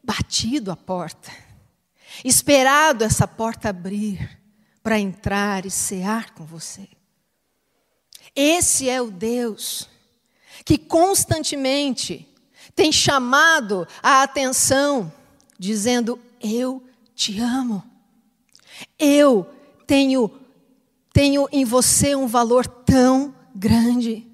batido 0.03 0.71
a 0.71 0.75
porta, 0.75 1.31
esperado 2.23 3.03
essa 3.03 3.27
porta 3.27 3.69
abrir 3.69 4.39
para 4.81 4.99
entrar 4.99 5.65
e 5.65 5.71
cear 5.71 6.33
com 6.33 6.45
você. 6.45 6.87
Esse 8.35 8.89
é 8.89 9.01
o 9.01 9.09
Deus 9.09 9.89
que 10.63 10.77
constantemente 10.77 12.27
tem 12.75 12.91
chamado 12.91 13.87
a 14.03 14.21
atenção, 14.21 15.11
dizendo: 15.57 16.19
Eu 16.39 16.83
te 17.15 17.39
amo. 17.39 17.83
Eu 18.99 19.49
tenho, 19.87 20.31
tenho 21.11 21.47
em 21.51 21.65
você 21.65 22.15
um 22.15 22.27
valor 22.27 22.67
tão 22.67 23.33
grande. 23.55 24.27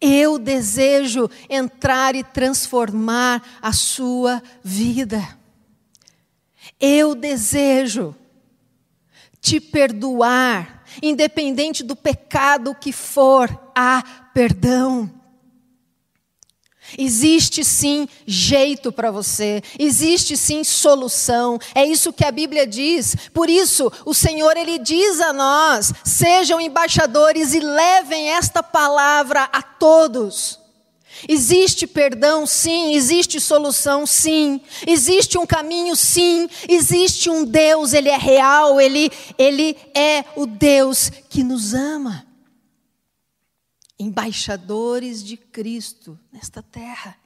Eu 0.00 0.38
desejo 0.38 1.28
entrar 1.48 2.14
e 2.14 2.22
transformar 2.22 3.42
a 3.60 3.72
sua 3.72 4.42
vida. 4.62 5.36
Eu 6.80 7.14
desejo 7.14 8.14
te 9.40 9.60
perdoar, 9.60 10.84
independente 11.02 11.82
do 11.82 11.94
pecado 11.94 12.74
que 12.74 12.92
for, 12.92 13.50
há 13.76 14.02
perdão. 14.32 15.10
Existe 16.96 17.64
sim 17.64 18.08
jeito 18.26 18.92
para 18.92 19.10
você, 19.10 19.62
existe 19.78 20.36
sim 20.36 20.62
solução. 20.62 21.58
É 21.74 21.84
isso 21.84 22.12
que 22.12 22.24
a 22.24 22.30
Bíblia 22.30 22.66
diz. 22.66 23.16
Por 23.32 23.50
isso, 23.50 23.90
o 24.04 24.14
Senhor 24.14 24.56
ele 24.56 24.78
diz 24.78 25.20
a 25.20 25.32
nós: 25.32 25.92
sejam 26.04 26.60
embaixadores 26.60 27.54
e 27.54 27.60
levem 27.60 28.30
esta 28.30 28.62
palavra 28.62 29.48
a 29.52 29.62
todos. 29.62 30.63
Existe 31.28 31.86
perdão, 31.86 32.46
sim, 32.46 32.94
existe 32.94 33.40
solução, 33.40 34.06
sim, 34.06 34.60
existe 34.86 35.38
um 35.38 35.46
caminho, 35.46 35.96
sim, 35.96 36.48
existe 36.68 37.30
um 37.30 37.44
Deus, 37.44 37.92
ele 37.92 38.08
é 38.08 38.16
real, 38.16 38.80
ele, 38.80 39.10
ele 39.38 39.76
é 39.94 40.24
o 40.36 40.46
Deus 40.46 41.10
que 41.28 41.42
nos 41.42 41.74
ama. 41.74 42.26
Embaixadores 43.98 45.22
de 45.22 45.36
Cristo 45.36 46.18
nesta 46.32 46.62
terra, 46.62 47.16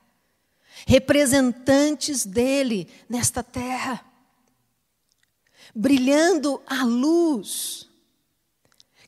representantes 0.87 2.25
dele 2.25 2.89
nesta 3.09 3.43
terra, 3.43 4.05
brilhando 5.75 6.63
a 6.67 6.85
luz 6.85 7.89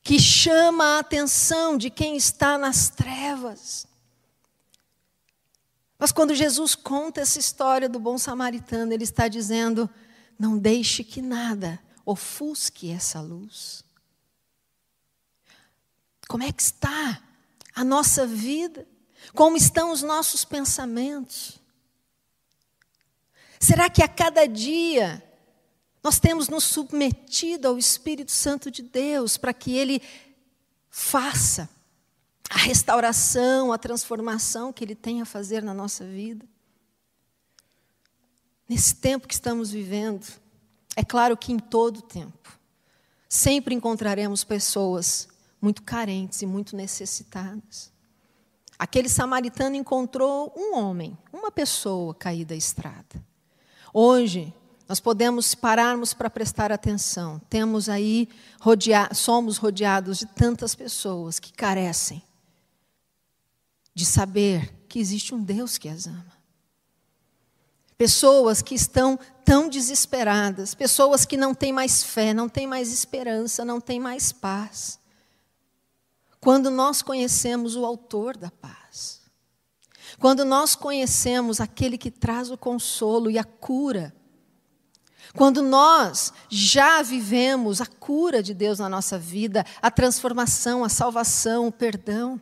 que 0.03 0.19
chama 0.19 0.97
a 0.97 0.99
atenção 1.01 1.77
de 1.77 1.91
quem 1.91 2.17
está 2.17 2.57
nas 2.59 2.89
trevas. 2.89 3.87
Mas 6.01 6.11
quando 6.11 6.35
Jesus 6.35 6.75
conta 6.75 7.21
essa 7.21 7.39
história 7.39 7.87
do 7.87 8.01
bom 8.01 8.17
samaritano, 8.17 8.95
ele 8.95 9.05
está 9.05 9.29
dizendo: 9.29 9.89
não 10.39 10.57
deixe 10.57 11.05
que 11.05 11.21
nada 11.21 11.79
ofusque 12.07 12.91
essa 12.91 13.21
luz. 13.21 13.85
Como 16.27 16.43
é 16.43 16.51
que 16.51 16.63
está 16.63 17.23
a 17.75 17.85
nossa 17.85 18.27
vida? 18.27 18.89
Como 19.35 19.59
estão 19.59 19.93
os 19.93 20.03
nossos 20.03 20.43
pensamentos? 20.43 21.61
Será 23.59 23.91
que 23.91 24.03
a 24.03 24.09
cada 24.09 24.47
dia 24.47 25.23
nós 26.03 26.19
temos 26.19 26.49
nos 26.49 26.65
submetido 26.65 27.69
ao 27.69 27.77
Espírito 27.77 28.33
Santo 28.33 28.71
de 28.71 28.83
Deus 28.83 29.37
para 29.37 29.53
que 29.53 29.77
Ele 29.77 30.01
faça 30.89 31.69
a 32.51 32.59
restauração, 32.59 33.73
a 33.73 33.79
transformação 33.79 34.73
que 34.73 34.83
Ele 34.83 34.97
tem 34.97 35.23
a 35.23 35.25
fazer 35.25 35.63
na 35.63 35.73
nossa 35.73 36.05
vida? 36.05 36.45
Nesse 38.69 38.97
tempo 38.97 39.29
que 39.29 39.35
estamos 39.35 39.71
vivendo, 39.71 40.27
é 40.97 41.05
claro 41.05 41.37
que 41.37 41.53
em 41.53 41.61
todo 41.61 42.03
tempo, 42.03 42.59
sempre 43.29 43.73
encontraremos 43.73 44.43
pessoas 44.43 45.29
muito 45.63 45.83
carentes 45.83 46.43
e 46.43 46.47
muito 46.47 46.75
necessitadas. 46.75 47.93
Aquele 48.77 49.09
samaritano 49.09 49.77
encontrou 49.77 50.53
um 50.57 50.77
homem, 50.77 51.17
uma 51.33 51.53
pessoa 51.53 52.15
caída 52.15 52.55
à 52.55 52.57
estrada. 52.57 53.25
Hoje, 53.95 54.53
nós 54.89 54.99
podemos 54.99 55.55
pararmos 55.55 56.13
para 56.13 56.31
prestar 56.31 56.73
atenção. 56.73 57.41
Temos 57.49 57.89
aí, 57.89 58.29
rodea 58.59 59.11
somos 59.15 59.57
rodeados 59.57 60.19
de 60.19 60.27
tantas 60.27 60.75
pessoas 60.75 61.39
que 61.39 61.53
carecem 61.53 62.25
de 64.01 64.07
saber 64.07 64.75
que 64.89 64.99
existe 64.99 65.35
um 65.35 65.43
Deus 65.43 65.79
que 65.79 65.89
as 65.89 66.07
ama. 66.07 66.41
Pessoas 67.97 68.63
que 68.63 68.75
estão 68.75 69.19
tão 69.45 69.69
desesperadas, 69.69 70.75
pessoas 70.75 71.25
que 71.25 71.37
não 71.37 71.55
têm 71.55 71.73
mais 71.73 72.03
fé, 72.03 72.33
não 72.33 72.49
têm 72.49 72.67
mais 72.67 72.93
esperança, 72.93 73.65
não 73.65 73.81
têm 73.81 74.01
mais 74.01 74.33
paz 74.33 75.01
quando 76.41 76.71
nós 76.71 77.03
conhecemos 77.03 77.77
o 77.77 77.85
Autor 77.85 78.37
da 78.37 78.51
paz, 78.51 79.21
quando 80.19 80.45
nós 80.45 80.75
conhecemos 80.75 81.61
aquele 81.61 81.99
que 81.99 82.11
traz 82.11 82.51
o 82.51 82.57
consolo 82.57 83.31
e 83.31 83.39
a 83.39 83.45
cura, 83.45 84.15
quando 85.37 85.63
nós 85.63 86.33
já 86.49 87.03
vivemos 87.03 87.81
a 87.81 87.87
cura 87.87 88.43
de 88.43 88.55
Deus 88.55 88.79
na 88.79 88.89
nossa 88.89 89.19
vida, 89.19 89.65
a 89.81 89.91
transformação, 89.91 90.83
a 90.83 90.89
salvação, 90.89 91.69
o 91.69 91.73
perdão. 91.73 92.41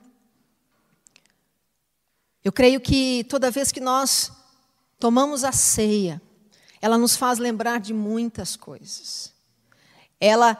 Eu 2.48 2.52
creio 2.52 2.80
que 2.80 3.26
toda 3.28 3.50
vez 3.50 3.70
que 3.70 3.78
nós 3.78 4.32
tomamos 4.98 5.44
a 5.44 5.52
ceia, 5.52 6.18
ela 6.80 6.96
nos 6.96 7.14
faz 7.14 7.38
lembrar 7.38 7.78
de 7.78 7.92
muitas 7.92 8.56
coisas. 8.56 9.34
Ela 10.18 10.56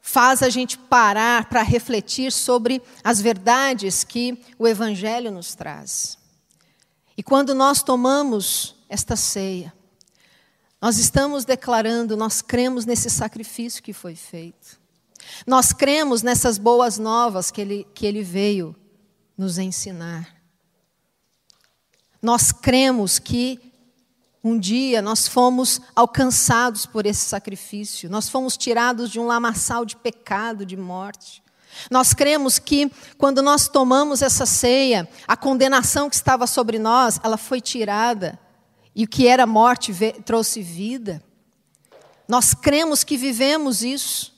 faz 0.00 0.42
a 0.42 0.48
gente 0.48 0.78
parar 0.78 1.44
para 1.44 1.60
refletir 1.60 2.32
sobre 2.32 2.80
as 3.04 3.20
verdades 3.20 4.02
que 4.02 4.42
o 4.58 4.66
Evangelho 4.66 5.30
nos 5.30 5.54
traz. 5.54 6.16
E 7.18 7.22
quando 7.22 7.54
nós 7.54 7.82
tomamos 7.82 8.74
esta 8.88 9.14
ceia, 9.14 9.74
nós 10.80 10.96
estamos 10.96 11.44
declarando, 11.44 12.16
nós 12.16 12.40
cremos 12.40 12.86
nesse 12.86 13.10
sacrifício 13.10 13.82
que 13.82 13.92
foi 13.92 14.16
feito. 14.16 14.80
Nós 15.46 15.70
cremos 15.70 16.22
nessas 16.22 16.56
boas 16.56 16.96
novas 16.96 17.50
que 17.50 17.60
ele, 17.60 17.86
que 17.92 18.06
ele 18.06 18.22
veio 18.22 18.74
nos 19.36 19.58
ensinar. 19.58 20.39
Nós 22.22 22.52
cremos 22.52 23.18
que 23.18 23.58
um 24.42 24.58
dia 24.58 25.02
nós 25.02 25.28
fomos 25.28 25.80
alcançados 25.94 26.86
por 26.86 27.04
esse 27.06 27.24
sacrifício, 27.26 28.08
nós 28.08 28.28
fomos 28.28 28.56
tirados 28.56 29.10
de 29.10 29.20
um 29.20 29.26
lamaçal 29.26 29.84
de 29.84 29.96
pecado, 29.96 30.64
de 30.64 30.76
morte. 30.76 31.42
Nós 31.90 32.12
cremos 32.12 32.58
que 32.58 32.90
quando 33.16 33.42
nós 33.42 33.68
tomamos 33.68 34.22
essa 34.22 34.44
ceia, 34.44 35.08
a 35.26 35.36
condenação 35.36 36.08
que 36.08 36.16
estava 36.16 36.46
sobre 36.46 36.78
nós, 36.78 37.20
ela 37.22 37.36
foi 37.36 37.60
tirada, 37.60 38.38
e 38.94 39.04
o 39.04 39.08
que 39.08 39.26
era 39.26 39.46
morte 39.46 39.92
trouxe 40.24 40.62
vida. 40.62 41.22
Nós 42.26 42.54
cremos 42.54 43.04
que 43.04 43.16
vivemos 43.16 43.82
isso. 43.82 44.34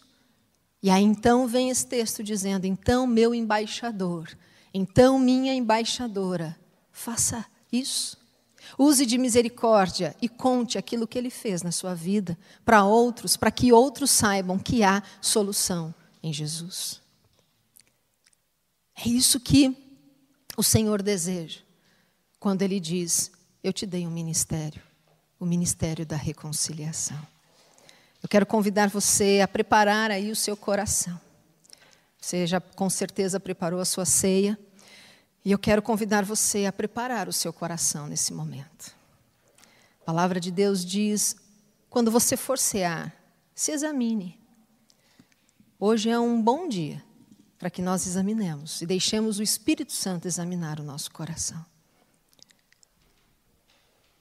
E 0.83 0.91
aí 0.91 1.03
então 1.03 1.47
vem 1.47 1.71
esse 1.71 1.87
texto 1.87 2.23
dizendo: 2.23 2.67
então, 2.67 3.07
meu 3.07 3.35
embaixador, 3.35 4.29
então, 4.75 5.19
minha 5.19 5.53
embaixadora, 5.53 6.57
faça 6.91 7.45
isso. 7.73 8.17
Use 8.79 9.05
de 9.05 9.19
misericórdia 9.19 10.15
e 10.21 10.29
conte 10.29 10.79
aquilo 10.79 11.07
que 11.07 11.19
ele 11.19 11.31
fez 11.31 11.63
na 11.63 11.73
sua 11.73 11.95
vida 11.95 12.39
para 12.65 12.85
outros, 12.85 13.37
para 13.37 13.51
que 13.51 13.73
outros 13.73 14.11
saibam 14.11 14.59
que 14.59 14.83
há 14.83 15.03
solução 15.21 15.95
em 16.23 16.33
Jesus. 16.33 17.01
É 18.97 19.09
isso 19.09 19.41
que 19.41 19.77
o 20.57 20.63
Senhor 20.63 21.03
deseja 21.03 21.61
quando 22.39 22.63
ele 22.63 22.79
diz: 22.79 23.31
Eu 23.63 23.73
te 23.73 23.87
dei 23.87 24.07
um 24.07 24.11
ministério, 24.11 24.83
o 25.39 25.45
ministério 25.45 26.07
da 26.07 26.17
reconciliação. 26.17 27.21
Eu 28.23 28.29
quero 28.29 28.47
convidar 28.47 28.89
você 28.89 29.41
a 29.43 29.49
preparar 29.49 30.11
aí 30.11 30.31
o 30.31 30.37
seu 30.37 30.57
coração. 30.57 31.21
Você 32.21 32.47
já 32.47 32.61
com 32.61 32.89
certeza 32.89 33.41
preparou 33.41 33.81
a 33.81 33.85
sua 33.85 34.05
ceia. 34.05 34.57
E 35.45 35.51
eu 35.51 35.59
quero 35.59 35.83
convidar 35.83 36.25
você 36.25 36.67
a 36.67 36.73
preparar 36.73 37.29
o 37.29 37.33
seu 37.33 37.53
coração 37.53 38.07
nesse 38.07 38.33
momento. 38.33 38.95
A 40.01 40.05
palavra 40.05 40.39
de 40.39 40.51
Deus 40.51 40.85
diz: 40.85 41.37
quando 41.91 42.11
você 42.11 42.37
for 42.37 42.59
cear, 42.59 43.15
se 43.55 43.73
examine. 43.73 44.41
Hoje 45.79 46.11
é 46.11 46.19
um 46.19 46.41
bom 46.41 46.69
dia 46.69 47.03
para 47.59 47.71
que 47.71 47.83
nós 47.83 48.07
examinemos 48.07 48.81
e 48.83 48.87
deixemos 48.87 49.39
o 49.39 49.43
Espírito 49.43 49.93
Santo 49.93 50.27
examinar 50.27 50.79
o 50.79 50.85
nosso 50.85 51.11
coração. 51.11 51.65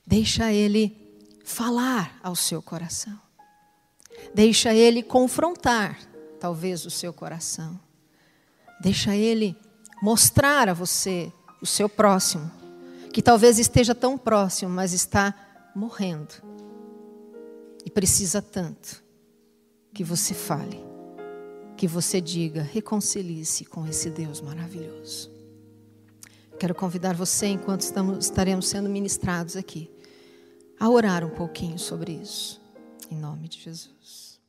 Deixa 0.06 0.52
ele 0.52 0.98
falar 1.44 2.20
ao 2.24 2.36
seu 2.36 2.62
coração. 2.62 3.20
Deixa 4.34 4.74
ele 4.74 5.02
confrontar, 5.02 6.00
talvez, 6.40 6.86
o 6.86 6.90
seu 6.90 7.14
coração. 7.14 7.80
Deixa 8.80 9.16
ele 9.16 9.56
mostrar 10.02 10.68
a 10.68 10.74
você 10.74 11.32
o 11.62 11.66
seu 11.66 11.88
próximo, 11.88 12.50
que 13.14 13.22
talvez 13.22 13.60
esteja 13.60 13.94
tão 13.94 14.18
próximo, 14.18 14.72
mas 14.72 14.94
está 14.94 15.36
morrendo. 15.76 16.34
E 17.86 17.90
precisa 17.90 18.42
tanto 18.42 19.04
que 19.94 20.04
você 20.04 20.34
fale, 20.34 20.84
que 21.78 21.88
você 21.88 22.20
diga, 22.20 22.62
reconcilie-se 22.62 23.66
com 23.66 23.86
esse 23.86 24.10
Deus 24.10 24.42
maravilhoso. 24.42 25.30
Quero 26.60 26.76
convidar 26.76 27.16
você, 27.16 27.48
enquanto 27.48 27.82
estamos, 27.82 28.26
estaremos 28.26 28.68
sendo 28.68 28.90
ministrados 28.90 29.56
aqui, 29.56 29.92
a 30.80 30.90
orar 30.90 31.26
um 31.26 31.30
pouquinho 31.30 31.78
sobre 31.78 32.12
isso, 32.14 32.62
em 33.10 33.18
nome 33.18 33.48
de 33.48 33.60
Jesus. 33.60 34.40